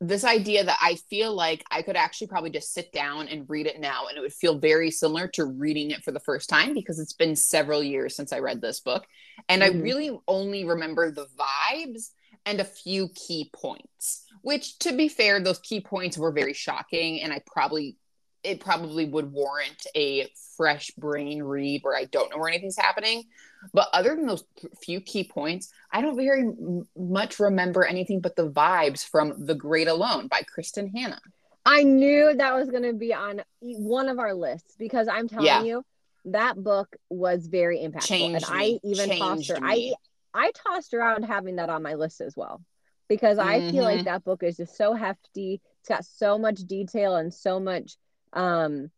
this 0.00 0.24
idea 0.24 0.64
that 0.64 0.78
I 0.80 0.94
feel 1.10 1.34
like 1.34 1.62
I 1.70 1.82
could 1.82 1.96
actually 1.96 2.28
probably 2.28 2.50
just 2.50 2.72
sit 2.72 2.90
down 2.90 3.28
and 3.28 3.48
read 3.48 3.66
it 3.66 3.80
now 3.80 4.06
and 4.08 4.16
it 4.16 4.20
would 4.20 4.32
feel 4.32 4.58
very 4.58 4.90
similar 4.90 5.28
to 5.28 5.44
reading 5.44 5.90
it 5.90 6.02
for 6.02 6.10
the 6.10 6.20
first 6.20 6.48
time 6.48 6.72
because 6.72 6.98
it's 6.98 7.12
been 7.12 7.36
several 7.36 7.82
years 7.82 8.16
since 8.16 8.32
I 8.32 8.38
read 8.38 8.62
this 8.62 8.80
book. 8.80 9.06
And 9.48 9.62
I 9.62 9.68
Mhm. 9.68 9.82
really 9.82 10.18
only 10.26 10.64
remember 10.64 11.10
the 11.10 11.26
vibes 11.26 12.12
and 12.46 12.60
a 12.60 12.64
few 12.64 13.08
key 13.10 13.50
points, 13.52 14.24
which 14.40 14.78
to 14.78 14.92
be 14.94 15.08
fair, 15.08 15.38
those 15.38 15.58
key 15.58 15.80
points 15.82 16.16
were 16.16 16.32
very 16.32 16.54
shocking. 16.54 17.20
And 17.20 17.30
I 17.30 17.42
probably, 17.46 17.98
it 18.42 18.60
probably 18.60 19.04
would 19.04 19.30
warrant 19.30 19.86
a 19.94 20.32
fresh 20.56 20.90
brain 20.92 21.42
read 21.42 21.82
where 21.82 21.96
I 21.96 22.06
don't 22.06 22.30
know 22.30 22.38
where 22.38 22.48
anything's 22.48 22.78
happening. 22.78 23.24
But 23.72 23.88
other 23.92 24.14
than 24.16 24.26
those 24.26 24.44
few 24.82 25.00
key 25.00 25.24
points, 25.24 25.70
I 25.92 26.00
don't 26.00 26.16
very 26.16 26.40
m- 26.42 26.88
much 26.96 27.38
remember 27.38 27.84
anything 27.84 28.20
but 28.20 28.36
the 28.36 28.48
vibes 28.50 29.04
from 29.04 29.44
The 29.46 29.54
Great 29.54 29.88
Alone 29.88 30.28
by 30.28 30.42
Kristin 30.42 30.90
Hannah. 30.94 31.20
I 31.66 31.82
knew 31.82 32.34
that 32.34 32.54
was 32.54 32.70
going 32.70 32.84
to 32.84 32.94
be 32.94 33.12
on 33.12 33.42
one 33.60 34.08
of 34.08 34.18
our 34.18 34.34
lists 34.34 34.74
because 34.78 35.08
I'm 35.08 35.28
telling 35.28 35.46
Yeah. 35.46 35.62
you 35.62 35.84
that 36.26 36.62
book 36.62 36.96
was 37.08 37.46
very 37.46 37.78
impactful, 37.78 38.02
Changed 38.02 38.34
and 38.36 38.44
I 38.48 38.60
me. 38.66 38.80
even 38.82 39.18
tossed 39.18 39.48
her. 39.48 39.54
Changed 39.56 39.94
I. 40.34 40.46
I 40.46 40.52
tossed 40.52 40.94
around 40.94 41.24
having 41.24 41.56
that 41.56 41.70
on 41.70 41.82
my 41.82 41.94
list 41.94 42.20
as 42.20 42.36
well 42.36 42.62
because 43.08 43.38
I 43.38 43.68
feel 43.70 43.82
like 43.82 44.02
Mhm. 44.02 44.04
that 44.04 44.22
book 44.24 44.44
is 44.44 44.56
just 44.56 44.76
so 44.76 44.94
hefty. 44.94 45.60
It's 45.80 45.88
got 45.88 46.04
so 46.04 46.38
much 46.38 46.58
detail 46.60 47.16
and 47.16 47.34
so 47.34 47.58
much 47.58 47.96
um 48.32 48.92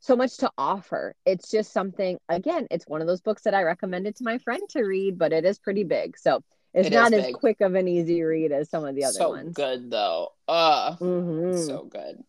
so 0.00 0.16
much 0.16 0.36
to 0.38 0.50
offer. 0.56 1.14
It's 1.26 1.50
just 1.50 1.72
something 1.72 2.18
again, 2.28 2.66
it's 2.70 2.86
one 2.86 3.00
of 3.00 3.06
those 3.06 3.20
books 3.20 3.42
that 3.42 3.54
I 3.54 3.62
recommended 3.62 4.16
to 4.16 4.24
my 4.24 4.38
friend 4.38 4.62
to 4.70 4.82
read, 4.82 5.18
but 5.18 5.32
it 5.32 5.44
is 5.44 5.58
pretty 5.58 5.84
big. 5.84 6.18
So 6.18 6.42
it's 6.74 6.88
It 6.88 6.92
not 6.92 7.12
as 7.12 7.26
big. 7.26 7.34
quick 7.34 7.60
of 7.60 7.74
an 7.74 7.88
easy 7.88 8.22
read 8.22 8.52
as 8.52 8.70
some 8.70 8.84
of 8.84 8.94
the 8.94 9.04
other 9.04 9.12
so 9.18 9.30
ones. 9.30 9.54
good 9.54 9.90
though. 9.90 10.32
Uh 10.46 10.96
Mhm. 10.96 11.66
so 11.66 11.84
good. 11.84 12.22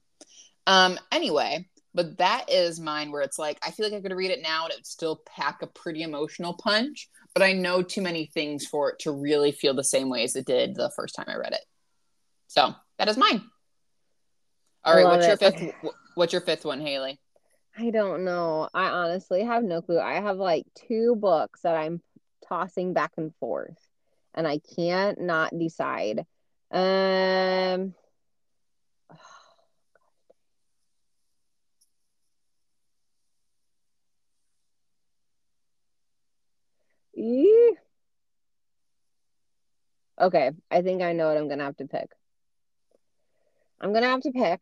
Um, 0.68 1.00
anyway, 1.12 1.68
but 1.96 2.18
that 2.20 2.50
is 2.52 2.80
mine 2.80 3.12
where 3.12 3.22
it's 3.22 3.40
like 3.40 3.58
I 3.66 3.72
feel 3.72 3.86
like 3.86 3.94
I 3.98 4.02
could 4.02 4.16
read 4.16 4.32
it 4.32 4.42
now 4.42 4.66
and 4.66 4.72
it 4.72 4.78
would 4.78 4.86
still 4.88 5.22
pack 5.26 5.62
a 5.62 5.68
pretty 5.68 6.04
emotional 6.04 6.54
punch, 6.54 7.10
but 7.34 7.44
I 7.44 7.54
know 7.54 7.82
too 7.82 8.02
many 8.02 8.28
things 8.28 8.66
for 8.66 8.92
it 8.92 9.00
to 9.00 9.12
really 9.12 9.52
feel 9.52 9.74
the 9.74 9.84
same 9.84 10.10
way 10.10 10.24
as 10.24 10.36
it 10.36 10.46
did 10.46 10.76
the 10.76 10.92
first 10.96 11.16
time 11.16 11.26
I 11.28 11.36
read 11.36 11.54
it. 11.54 11.66
So 12.48 12.74
that 12.98 13.08
is 13.08 13.18
mine. 13.18 13.44
All 14.84 14.96
right, 14.96 15.06
what's 15.06 15.28
your 15.28 15.38
fifth? 15.38 15.62
What's 16.16 16.34
your 16.34 16.42
fifth 16.42 16.66
one, 16.66 16.80
Haley? 16.80 17.20
I 17.78 17.92
don't 17.92 18.26
know. 18.26 18.70
I 18.74 18.86
honestly 18.90 19.44
have 19.44 19.64
no 19.64 19.82
clue. 19.82 20.00
I 20.00 20.16
have 20.20 20.38
like 20.38 20.66
two 20.76 21.16
books 21.16 21.62
that 21.62 21.76
I'm 21.76 22.02
tossing 22.48 22.94
back 22.94 23.14
and 23.18 23.34
forth, 23.36 23.78
and 24.34 24.48
I 24.48 24.60
can't 24.60 25.20
not 25.22 25.58
decide. 25.58 26.26
Um. 26.72 27.96
Okay, 40.20 40.52
I 40.70 40.82
think 40.82 41.02
I 41.02 41.14
know 41.14 41.28
what 41.30 41.38
I'm 41.38 41.48
gonna 41.48 41.64
have 41.64 41.78
to 41.78 41.88
pick. 41.88 42.12
I'm 43.82 43.94
gonna 43.94 44.08
have 44.08 44.22
to 44.22 44.32
pick, 44.32 44.62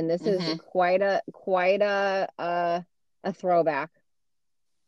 and 0.00 0.08
this 0.08 0.22
is 0.22 0.40
Mhm. 0.40 0.58
quite 0.58 1.02
a 1.02 1.22
quite 1.32 1.82
a 1.82 2.28
a, 2.38 2.86
a 3.22 3.32
throwback. 3.32 3.90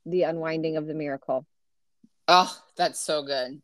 The 0.06 0.22
unwinding 0.24 0.76
of 0.76 0.86
the 0.86 0.94
miracle. 0.94 1.46
Oh, 2.26 2.50
that's 2.76 2.98
so 2.98 3.22
good. 3.22 3.60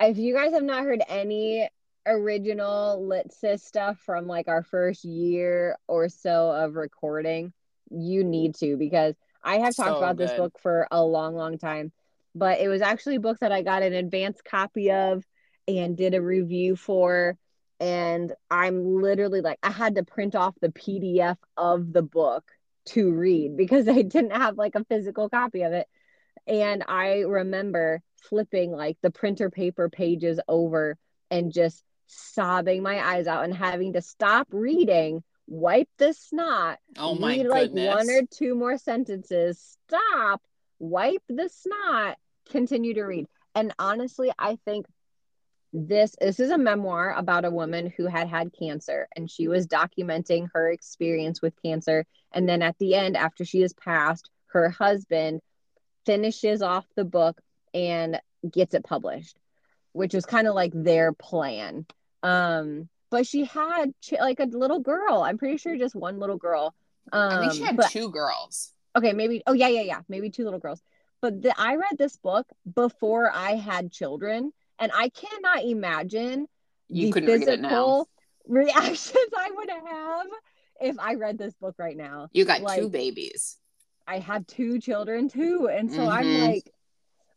If 0.00 0.18
you 0.18 0.34
guys 0.34 0.52
have 0.52 0.64
not 0.64 0.82
heard 0.82 1.02
any 1.08 1.68
original 2.04 3.00
Litsis 3.00 3.60
stuff 3.60 3.98
from 4.00 4.26
like 4.26 4.48
our 4.48 4.62
first 4.62 5.04
year 5.04 5.78
or 5.86 6.08
so 6.08 6.50
of 6.50 6.74
recording, 6.74 7.52
you 7.90 8.24
need 8.24 8.56
to 8.56 8.76
because 8.76 9.14
I 9.42 9.58
have 9.58 9.76
talked 9.76 9.88
So 9.90 9.96
about 9.98 10.16
this 10.16 10.32
book 10.32 10.58
for 10.58 10.88
a 10.90 11.02
long, 11.02 11.36
long 11.36 11.58
time. 11.58 11.92
But 12.34 12.58
it 12.58 12.66
was 12.68 12.82
actually 12.82 13.16
a 13.16 13.20
book 13.20 13.38
that 13.38 13.52
I 13.52 13.62
got 13.62 13.84
an 13.84 13.92
advance 13.92 14.40
copy 14.42 14.90
of 14.90 15.24
and 15.68 15.96
did 15.96 16.14
a 16.14 16.20
review 16.20 16.74
for 16.74 17.38
and 17.80 18.32
I'm 18.50 19.00
literally 19.02 19.40
like 19.40 19.58
I 19.62 19.70
had 19.70 19.96
to 19.96 20.04
print 20.04 20.34
off 20.34 20.54
the 20.60 20.70
PDF 20.70 21.38
of 21.56 21.92
the 21.92 22.02
book 22.02 22.44
to 22.86 23.12
read 23.12 23.56
because 23.56 23.88
I 23.90 24.02
didn't 24.02 24.32
have 24.32 24.58
like 24.58 24.74
a 24.74 24.84
physical 24.84 25.28
copy 25.28 25.62
of 25.62 25.72
it. 25.72 25.88
And 26.46 26.84
I 26.88 27.20
remember 27.20 28.02
flipping 28.22 28.72
like 28.72 28.98
the 29.02 29.10
printer 29.10 29.50
paper 29.50 29.88
pages 29.90 30.40
over 30.48 30.96
and 31.30 31.52
just 31.52 31.82
sobbing 32.06 32.82
my 32.82 33.04
eyes 33.04 33.26
out 33.26 33.44
and 33.44 33.54
having 33.54 33.94
to 33.94 34.02
stop 34.02 34.48
reading, 34.50 35.22
wipe 35.46 35.88
the 35.98 36.12
snot, 36.12 36.78
Oh 36.96 37.14
my 37.14 37.38
read 37.38 37.46
like 37.46 37.70
goodness. 37.70 37.94
one 37.96 38.10
or 38.10 38.22
two 38.30 38.54
more 38.54 38.78
sentences, 38.78 39.78
stop, 39.88 40.42
wipe 40.78 41.22
the 41.28 41.48
snot, 41.48 42.18
continue 42.50 42.94
to 42.94 43.04
read. 43.04 43.26
And 43.54 43.72
honestly, 43.78 44.32
I 44.38 44.58
think 44.64 44.86
this 45.76 46.14
this 46.20 46.38
is 46.38 46.50
a 46.50 46.56
memoir 46.58 47.12
about 47.16 47.44
a 47.44 47.50
woman 47.50 47.92
who 47.96 48.06
had 48.06 48.28
had 48.28 48.52
cancer 48.56 49.08
and 49.16 49.28
she 49.28 49.48
was 49.48 49.66
documenting 49.66 50.48
her 50.54 50.70
experience 50.70 51.42
with 51.42 51.52
cancer. 51.62 52.06
And 52.32 52.48
then 52.48 52.62
at 52.62 52.78
the 52.78 52.94
end 52.94 53.16
after 53.16 53.44
she 53.44 53.60
has 53.62 53.72
passed 53.72 54.30
her 54.46 54.70
husband 54.70 55.40
finishes 56.06 56.62
off 56.62 56.86
the 56.94 57.04
book 57.04 57.40
and 57.74 58.20
gets 58.48 58.74
it 58.74 58.84
published 58.84 59.36
which 59.92 60.14
was 60.14 60.24
kind 60.26 60.46
of 60.46 60.54
like 60.54 60.72
their 60.74 61.12
plan. 61.12 61.86
Um 62.22 62.88
but 63.10 63.26
she 63.26 63.44
had 63.44 63.92
like 64.20 64.40
a 64.40 64.44
little 64.44 64.80
girl. 64.80 65.22
I'm 65.22 65.38
pretty 65.38 65.56
sure 65.56 65.76
just 65.76 65.94
one 65.96 66.20
little 66.20 66.36
girl. 66.36 66.72
Um 67.12 67.32
I 67.32 67.40
think 67.40 67.52
she 67.54 67.62
had 67.64 67.76
but- 67.76 67.90
two 67.90 68.10
girls. 68.10 68.72
okay 68.96 69.12
maybe 69.12 69.42
oh 69.48 69.54
yeah 69.54 69.68
yeah 69.68 69.82
yeah 69.82 70.00
maybe 70.08 70.30
two 70.30 70.44
little 70.44 70.60
girls. 70.60 70.80
But 71.20 71.42
the, 71.42 71.52
i 71.58 71.74
read 71.74 71.96
this 71.98 72.16
book 72.16 72.46
before 72.74 73.28
i 73.34 73.56
had 73.56 73.90
children 73.90 74.52
and 74.78 74.90
i 74.94 75.08
cannot 75.10 75.64
imagine 75.64 76.46
You 76.88 77.06
the 77.06 77.12
couldn't 77.12 77.28
read 77.28 77.42
it 77.48 77.60
now. 77.60 77.68
physical 77.68 78.08
reactions 78.46 79.32
i 79.38 79.50
would 79.54 79.70
have 79.70 80.26
if 80.80 80.98
i 80.98 81.14
read 81.14 81.38
this 81.38 81.54
book 81.54 81.74
right 81.78 81.96
now 81.96 82.28
You 82.32 82.44
got 82.44 82.66
two 82.74 82.88
babies. 82.88 83.58
i 84.06 84.18
have 84.18 84.46
two 84.46 84.80
children 84.80 85.28
too 85.28 85.68
and 85.72 85.90
so 85.90 86.08
i'm 86.08 86.26
Mhm. 86.26 86.40
like 86.48 86.70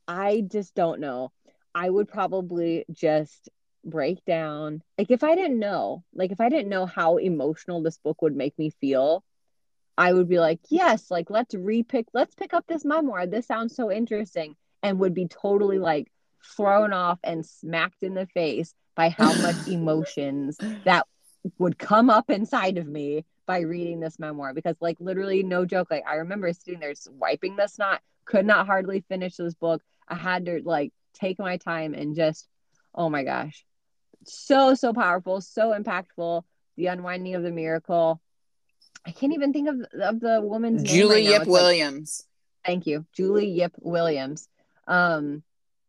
i 0.08 0.42
just 0.48 0.74
don't 0.76 1.00
know 1.00 1.32
i 1.76 1.90
would 1.90 2.08
probably 2.08 2.86
just 2.92 3.50
break 3.86 4.24
down 4.26 4.82
like 4.98 5.12
if 5.12 5.24
i 5.24 5.36
didn't 5.36 5.60
know 5.60 6.04
like 6.14 6.32
if 6.32 6.42
i 6.42 6.50
didn't 6.50 6.70
know 6.70 6.86
how 6.86 7.18
emotional 7.18 7.82
this 7.82 7.98
book 8.00 8.22
would 8.22 8.36
make 8.36 8.58
me 8.58 8.70
feel 8.82 9.24
i 9.98 10.12
would 10.12 10.28
be 10.28 10.40
like 10.40 10.60
yes 10.70 11.10
like 11.10 11.30
let's 11.30 11.56
repick 11.56 12.06
let's 12.14 12.36
pick 12.36 12.54
up 12.54 12.66
this 12.68 12.84
memoir 12.84 13.26
this 13.28 13.48
sounds 13.48 13.76
so 13.76 13.92
interesting 13.92 14.56
and 14.84 15.00
would 15.00 15.14
be 15.14 15.28
totally 15.28 15.80
like 15.80 16.08
thrown 16.56 16.94
off 16.94 17.20
and 17.24 17.46
smacked 17.46 18.04
in 18.04 18.14
the 18.14 18.26
face 18.28 18.74
by 18.96 19.10
how 19.10 19.34
much 19.42 19.56
emotions 19.68 20.58
that 20.86 21.06
would 21.58 21.78
come 21.78 22.10
up 22.10 22.30
inside 22.30 22.78
of 22.78 22.88
me 22.88 23.26
by 23.46 23.60
reading 23.60 24.00
this 24.00 24.20
memoir 24.20 24.54
because 24.54 24.76
like 24.82 24.98
literally 25.00 25.42
no 25.44 25.66
joke 25.66 25.88
like 25.90 26.04
i 26.08 26.16
remember 26.16 26.52
sitting 26.52 26.80
there 26.80 26.94
wiping 27.12 27.56
the 27.56 27.68
snot 27.68 28.02
could 28.26 28.46
not 28.46 28.66
hardly 28.66 29.02
finish 29.08 29.36
this 29.36 29.54
book 29.54 29.82
i 30.10 30.16
had 30.16 30.46
to 30.46 30.62
like 30.66 30.92
take 31.14 31.40
my 31.40 31.56
time 31.56 31.94
and 31.94 32.16
just 32.16 32.48
oh 32.94 33.10
my 33.10 33.24
gosh 33.24 33.64
so 34.26 34.74
so 34.74 34.92
powerful 34.92 35.40
so 35.40 35.72
impactful 35.72 36.44
the 36.76 36.88
unwinding 36.88 37.36
of 37.36 37.44
the 37.44 37.52
miracle 37.52 38.20
i 39.06 39.12
can't 39.12 39.34
even 39.34 39.54
think 39.54 39.70
of 39.70 39.80
of 40.02 40.20
the 40.20 40.42
woman's 40.42 40.84
name 40.84 40.94
Julie 40.94 41.16
right. 41.16 41.24
Yip 41.24 41.42
It's 41.44 41.50
like- 41.50 41.62
Williams. 41.62 42.24
Thank 42.66 42.86
you, 42.86 43.06
Julie 43.14 43.48
Yip 43.48 43.72
Williams. 43.80 44.50
Um, 44.90 45.42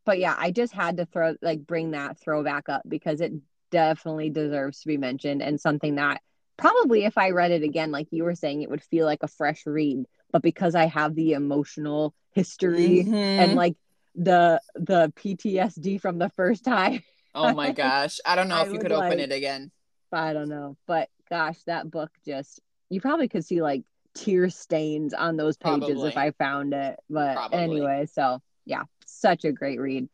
but 0.08 0.18
yeah, 0.18 0.34
I 0.38 0.52
just 0.52 0.72
had 0.72 0.96
to 0.96 1.04
throw 1.04 1.34
like 1.42 1.66
bring 1.66 1.90
that 1.90 2.18
throwback 2.18 2.70
up 2.70 2.80
because 2.88 3.20
it 3.20 3.30
definitely 3.70 4.30
deserves 4.30 4.80
to 4.80 4.86
be 4.86 4.96
mentioned 4.96 5.42
and 5.42 5.60
something 5.60 5.96
that 5.96 6.22
probably 6.56 7.04
if 7.04 7.18
I 7.18 7.32
read 7.32 7.50
it 7.50 7.62
again, 7.62 7.90
like 7.90 8.06
you 8.10 8.24
were 8.24 8.34
saying, 8.34 8.62
it 8.62 8.70
would 8.70 8.82
feel 8.82 9.04
like 9.04 9.22
a 9.22 9.28
fresh 9.28 9.66
read. 9.66 10.06
But 10.32 10.40
because 10.40 10.74
I 10.74 10.86
have 10.86 11.14
the 11.14 11.34
emotional 11.34 12.14
history 12.32 13.04
Mhm. 13.06 13.38
and 13.38 13.54
like 13.54 13.76
the 14.14 14.62
the 14.76 15.12
PTSD 15.14 16.00
from 16.00 16.16
the 16.18 16.30
first 16.30 16.64
time, 16.64 17.02
oh 17.34 17.52
my 17.52 17.72
gosh. 17.82 18.18
I 18.24 18.34
don't 18.34 18.48
know 18.48 18.56
I 18.56 18.62
if 18.66 18.72
you 18.72 18.78
could 18.78 18.92
open 18.92 19.20
it 19.20 19.30
again. 19.30 19.70
I 20.10 20.32
don't 20.32 20.48
know. 20.48 20.78
But 20.86 21.10
gosh, 21.28 21.58
that 21.66 21.90
book 21.90 22.10
just 22.24 22.62
you 22.88 23.02
probably 23.02 23.28
could 23.28 23.44
see 23.44 23.60
like 23.60 23.82
tear 24.14 24.48
stains 24.48 25.12
on 25.12 25.36
those 25.36 25.58
pages 25.58 25.80
Probably. 25.80 26.08
if 26.08 26.16
I 26.16 26.30
found 26.30 26.72
it. 26.72 26.98
But 27.10 27.34
Probably. 27.34 27.58
anyway, 27.58 28.06
so 28.10 28.40
yeah, 28.64 28.84
such 29.20 29.44
a 29.44 29.52
great 29.52 29.80
read. 29.80 30.08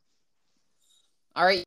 All 1.36 1.44
right. 1.44 1.64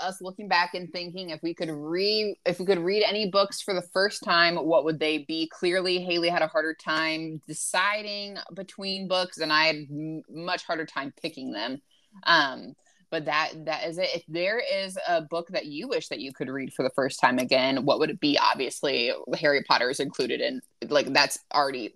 Us 0.00 0.20
looking 0.20 0.48
back 0.48 0.74
and 0.74 0.92
thinking 0.92 1.30
if 1.30 1.40
we 1.42 1.54
could 1.54 1.70
read 1.70 2.36
if 2.44 2.58
we 2.58 2.66
could 2.66 2.80
read 2.80 3.04
any 3.04 3.30
books 3.30 3.62
for 3.62 3.74
the 3.74 3.82
first 3.92 4.24
time, 4.24 4.56
what 4.56 4.84
would 4.84 4.98
they 4.98 5.18
be? 5.18 5.48
Clearly, 5.52 6.00
Haley 6.00 6.28
had 6.28 6.42
a 6.42 6.48
harder 6.48 6.74
time 6.74 7.40
deciding 7.46 8.36
between 8.54 9.06
books, 9.06 9.38
and 9.38 9.52
I 9.52 9.66
had 9.66 9.76
m- 9.88 10.22
much 10.28 10.64
harder 10.64 10.84
time 10.84 11.14
picking 11.22 11.52
them. 11.52 11.80
Um, 12.24 12.74
but 13.10 13.26
that 13.26 13.52
that 13.66 13.86
is 13.86 13.98
it. 13.98 14.08
If 14.12 14.24
there 14.26 14.58
is 14.58 14.98
a 15.06 15.22
book 15.22 15.46
that 15.50 15.66
you 15.66 15.86
wish 15.86 16.08
that 16.08 16.18
you 16.18 16.32
could 16.32 16.48
read 16.48 16.72
for 16.72 16.82
the 16.82 16.90
first 16.90 17.20
time 17.20 17.38
again, 17.38 17.84
what 17.84 18.00
would 18.00 18.10
it 18.10 18.18
be? 18.18 18.36
Obviously, 18.36 19.12
Harry 19.40 19.62
Potter 19.62 19.88
is 19.88 20.00
included 20.00 20.40
in 20.40 20.60
like 20.88 21.12
that's 21.12 21.38
already 21.54 21.94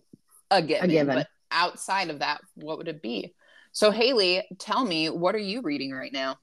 a 0.52 0.62
given. 0.62 0.90
given. 0.90 1.16
But 1.16 1.28
outside 1.50 2.10
of 2.10 2.20
that, 2.20 2.40
what 2.54 2.78
would 2.78 2.86
it 2.86 3.02
be? 3.02 3.34
So 3.72 3.90
Haley, 3.90 4.44
tell 4.58 4.84
me, 4.84 5.10
what 5.10 5.34
are 5.34 5.38
you 5.38 5.62
reading 5.62 5.92
right 5.92 6.12
now? 6.12 6.38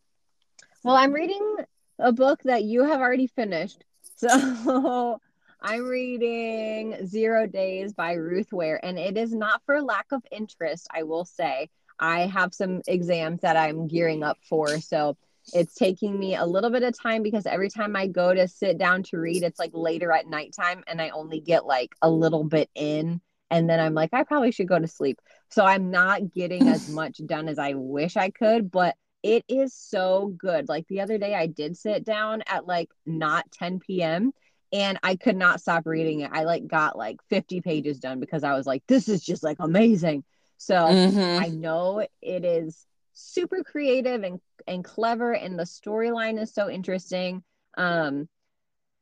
Well, 0.83 0.95
I'm 0.95 1.13
reading 1.13 1.57
a 1.99 2.11
book 2.11 2.41
that 2.43 2.63
you 2.63 2.83
have 2.83 3.01
already 3.01 3.27
finished. 3.27 3.83
So 4.17 5.19
I'm 5.61 5.83
reading 5.83 7.05
Zero 7.05 7.47
Days 7.47 7.91
by 7.91 8.13
Ruth 8.13 8.53
Ware, 8.53 8.79
and 8.85 8.97
it 8.97 9.17
is 9.17 9.33
not 9.33 9.61
for 9.65 9.81
lack 9.81 10.05
of 10.11 10.23
interest, 10.31 10.87
I 10.89 11.03
will 11.03 11.25
say. 11.25 11.69
I 11.99 12.21
have 12.27 12.53
some 12.53 12.81
exams 12.87 13.41
that 13.41 13.57
I'm 13.57 13.87
gearing 13.87 14.23
up 14.23 14.37
for. 14.47 14.79
So 14.79 15.17
it's 15.53 15.75
taking 15.75 16.17
me 16.17 16.35
a 16.35 16.45
little 16.45 16.69
bit 16.69 16.83
of 16.83 16.97
time 16.97 17.23
because 17.23 17.45
every 17.45 17.69
time 17.69 17.95
I 17.95 18.07
go 18.07 18.33
to 18.33 18.47
sit 18.47 18.77
down 18.77 19.03
to 19.03 19.17
read, 19.17 19.43
it's 19.43 19.59
like 19.59 19.71
later 19.73 20.11
at 20.11 20.27
nighttime, 20.27 20.83
and 20.87 21.01
I 21.01 21.09
only 21.09 21.39
get 21.39 21.65
like 21.65 21.95
a 22.01 22.09
little 22.09 22.43
bit 22.43 22.69
in. 22.75 23.21
And 23.51 23.69
then 23.69 23.79
I'm 23.79 23.93
like, 23.93 24.09
I 24.13 24.23
probably 24.23 24.51
should 24.51 24.67
go 24.67 24.79
to 24.79 24.87
sleep. 24.87 25.19
So 25.49 25.63
I'm 25.65 25.91
not 25.91 26.31
getting 26.31 26.67
as 26.67 26.87
much 26.87 27.21
done 27.25 27.47
as 27.47 27.59
I 27.59 27.73
wish 27.75 28.17
I 28.17 28.29
could, 28.29 28.71
but 28.71 28.95
it 29.23 29.43
is 29.47 29.73
so 29.73 30.33
good. 30.37 30.67
Like 30.69 30.87
the 30.87 31.01
other 31.01 31.17
day, 31.17 31.33
I 31.35 31.47
did 31.47 31.77
sit 31.77 32.03
down 32.03 32.43
at 32.47 32.65
like 32.67 32.89
not 33.05 33.51
10 33.51 34.03
p.m. 34.03 34.31
and 34.73 34.99
I 35.03 35.15
could 35.15 35.35
not 35.37 35.61
stop 35.61 35.85
reading 35.85 36.21
it. 36.21 36.31
I 36.33 36.43
like 36.43 36.67
got 36.67 36.97
like 36.97 37.17
50 37.29 37.61
pages 37.61 37.99
done 37.99 38.19
because 38.19 38.43
I 38.43 38.53
was 38.53 38.65
like, 38.67 38.83
this 38.87 39.07
is 39.09 39.23
just 39.23 39.43
like 39.43 39.57
amazing. 39.59 40.23
So 40.57 40.97
Mhm. 40.97 41.45
I 41.45 41.49
know 41.49 42.05
it 42.21 42.45
is 42.45 42.85
super 43.13 43.63
creative 43.63 44.23
and 44.23 44.39
and 44.67 44.83
clever, 44.83 45.33
and 45.33 45.57
the 45.59 45.63
storyline 45.63 46.41
is 46.41 46.53
so 46.53 46.69
interesting. 46.69 47.43
Um, 47.77 48.27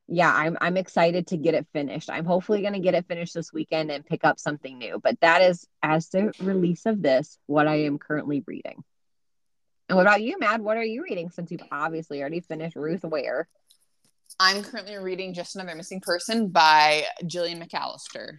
yeah, 0.08 0.34
I'm 0.34 0.58
I'm 0.60 0.78
excited 0.78 1.28
to 1.28 1.38
get 1.38 1.54
it 1.54 1.68
finished. 1.74 2.10
I'm 2.10 2.26
hopefully 2.26 2.62
going 2.62 2.74
to 2.74 2.80
get 2.80 2.94
it 2.94 3.08
finished 3.08 3.34
this 3.34 3.54
weekend 3.54 3.90
and 3.92 4.06
pick 4.06 4.24
up 4.24 4.40
something 4.40 4.78
new. 4.78 5.00
But 5.02 5.20
that 5.22 5.42
is 5.42 5.66
as 5.82 6.10
the 6.10 6.34
release 6.40 6.86
of 6.86 7.02
this, 7.02 7.38
what 7.46 7.68
I 7.68 7.84
am 7.84 7.98
currently 7.98 8.44
reading. 8.46 8.84
And 9.90 9.98
what 9.98 10.06
about 10.06 10.22
you, 10.22 10.40
Mad? 10.40 10.62
What 10.62 10.78
are 10.78 10.84
you 10.84 11.04
reading 11.04 11.30
since 11.30 11.52
you've 11.52 11.62
obviously 11.72 12.22
already 12.22 12.42
finished 12.42 12.76
Ruth 12.76 13.04
Ware? 13.04 13.48
I'm 14.40 14.64
currently 14.64 14.96
reading 14.96 15.34
Just 15.34 15.56
Another 15.56 15.76
Missing 15.76 16.02
Person 16.02 16.50
by 16.50 17.04
Gillian 17.28 17.62
McAllister. 17.62 18.38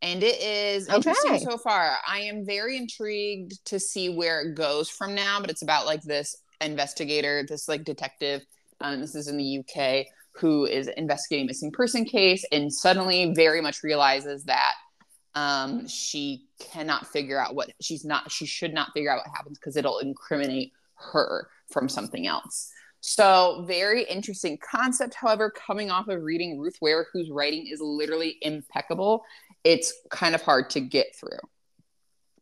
And 0.00 0.22
it 0.22 0.40
is 0.40 0.88
interesting 0.88 1.34
Okay. 1.34 1.44
so 1.44 1.58
far. 1.58 1.96
I 2.06 2.20
am 2.20 2.44
very 2.46 2.76
intrigued 2.76 3.64
to 3.66 3.80
see 3.80 4.08
where 4.08 4.42
it 4.42 4.54
goes 4.54 4.88
from 4.88 5.14
now, 5.14 5.40
but 5.40 5.50
it's 5.50 5.62
about 5.62 5.86
like 5.86 6.02
this 6.02 6.36
investigator, 6.60 7.44
this 7.48 7.68
like 7.68 7.84
detective, 7.84 8.42
um, 8.80 9.00
this 9.00 9.14
is 9.14 9.28
in 9.28 9.36
the 9.36 9.58
UK, 9.58 10.06
who 10.32 10.66
is 10.66 10.88
investigating 10.88 11.46
a 11.46 11.48
missing 11.48 11.72
person 11.72 12.04
case 12.04 12.44
and 12.52 12.72
suddenly 12.72 13.32
very 13.34 13.60
much 13.60 13.82
realizes 13.82 14.44
that 14.44 14.74
um, 15.34 15.86
she 15.86 16.46
cannot 16.58 17.06
figure 17.06 17.40
out 17.40 17.54
what 17.54 17.70
she's 17.80 18.04
not, 18.04 18.30
she 18.30 18.46
should 18.46 18.72
not 18.72 18.92
figure 18.92 19.10
out 19.10 19.18
what 19.18 19.36
happens 19.36 19.58
because 19.58 19.76
it'll 19.76 19.98
incriminate 19.98 20.72
her 20.94 21.48
from 21.70 21.88
something 21.88 22.26
else. 22.26 22.70
So, 23.00 23.64
very 23.66 24.02
interesting 24.04 24.58
concept. 24.58 25.14
However, 25.14 25.50
coming 25.50 25.90
off 25.90 26.08
of 26.08 26.22
reading 26.22 26.58
Ruth 26.58 26.78
Ware, 26.80 27.06
whose 27.12 27.30
writing 27.30 27.68
is 27.68 27.80
literally 27.80 28.38
impeccable, 28.42 29.24
it's 29.62 29.92
kind 30.10 30.34
of 30.34 30.42
hard 30.42 30.70
to 30.70 30.80
get 30.80 31.14
through. 31.14 31.38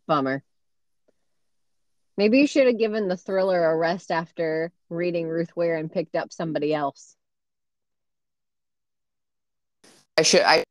Bummer. 0.07 0.43
Maybe 2.17 2.39
you 2.39 2.47
should 2.47 2.67
have 2.67 2.79
given 2.79 3.09
the 3.09 3.17
thriller 3.17 3.65
a 3.71 3.77
rest 3.77 4.11
after 4.11 4.73
reading 4.89 5.29
Ruth 5.29 5.55
Ware 5.55 5.77
and 5.77 5.93
picked 5.93 6.15
up 6.17 6.33
somebody 6.33 6.73
else. 6.73 7.15
I 10.17 10.23
should, 10.23 10.41
I, 10.41 10.65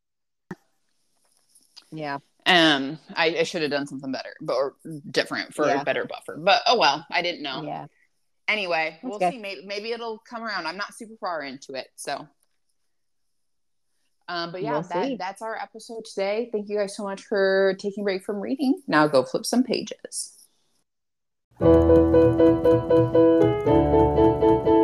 Yeah. 1.91 2.17
um, 2.47 2.97
I, 3.15 3.27
I 3.39 3.43
should 3.43 3.61
have 3.61 3.69
done 3.69 3.85
something 3.85 4.11
better, 4.11 4.33
but 4.41 4.55
or 4.55 4.75
different 5.11 5.53
for 5.53 5.67
Yeah. 5.67 5.81
a 5.81 5.85
better 5.85 6.05
buffer. 6.05 6.35
But 6.37 6.63
oh 6.65 6.79
well, 6.79 7.05
I 7.11 7.21
didn't 7.21 7.43
know. 7.43 7.61
Yeah. 7.63 7.85
anyway, 8.47 8.99
we'll 9.03 9.15
Okay. 9.15 9.31
see. 9.31 9.37
Maybe 9.37 9.65
maybe 9.65 9.91
it'll 9.91 10.17
come 10.27 10.43
around. 10.43 10.65
I'm 10.65 10.77
not 10.77 10.95
super 10.95 11.15
far 11.19 11.43
into 11.43 11.73
it, 11.73 11.87
so. 11.95 12.27
Um, 14.27 14.51
but 14.51 14.63
yeah, 14.63 14.73
We'll 14.79 14.81
that, 14.81 15.17
that's 15.19 15.43
our 15.43 15.55
episode 15.55 16.05
today. 16.05 16.49
Thank 16.51 16.67
you 16.69 16.77
guys 16.79 16.95
so 16.97 17.03
much 17.03 17.21
for 17.21 17.75
taking 17.77 18.03
a 18.03 18.05
break 18.05 18.23
from 18.23 18.37
reading. 18.37 18.81
Now 18.87 19.05
go 19.07 19.21
flip 19.23 19.45
some 19.45 19.63
pages. 19.63 20.44
Thank 21.57 21.89
you. 24.65 24.74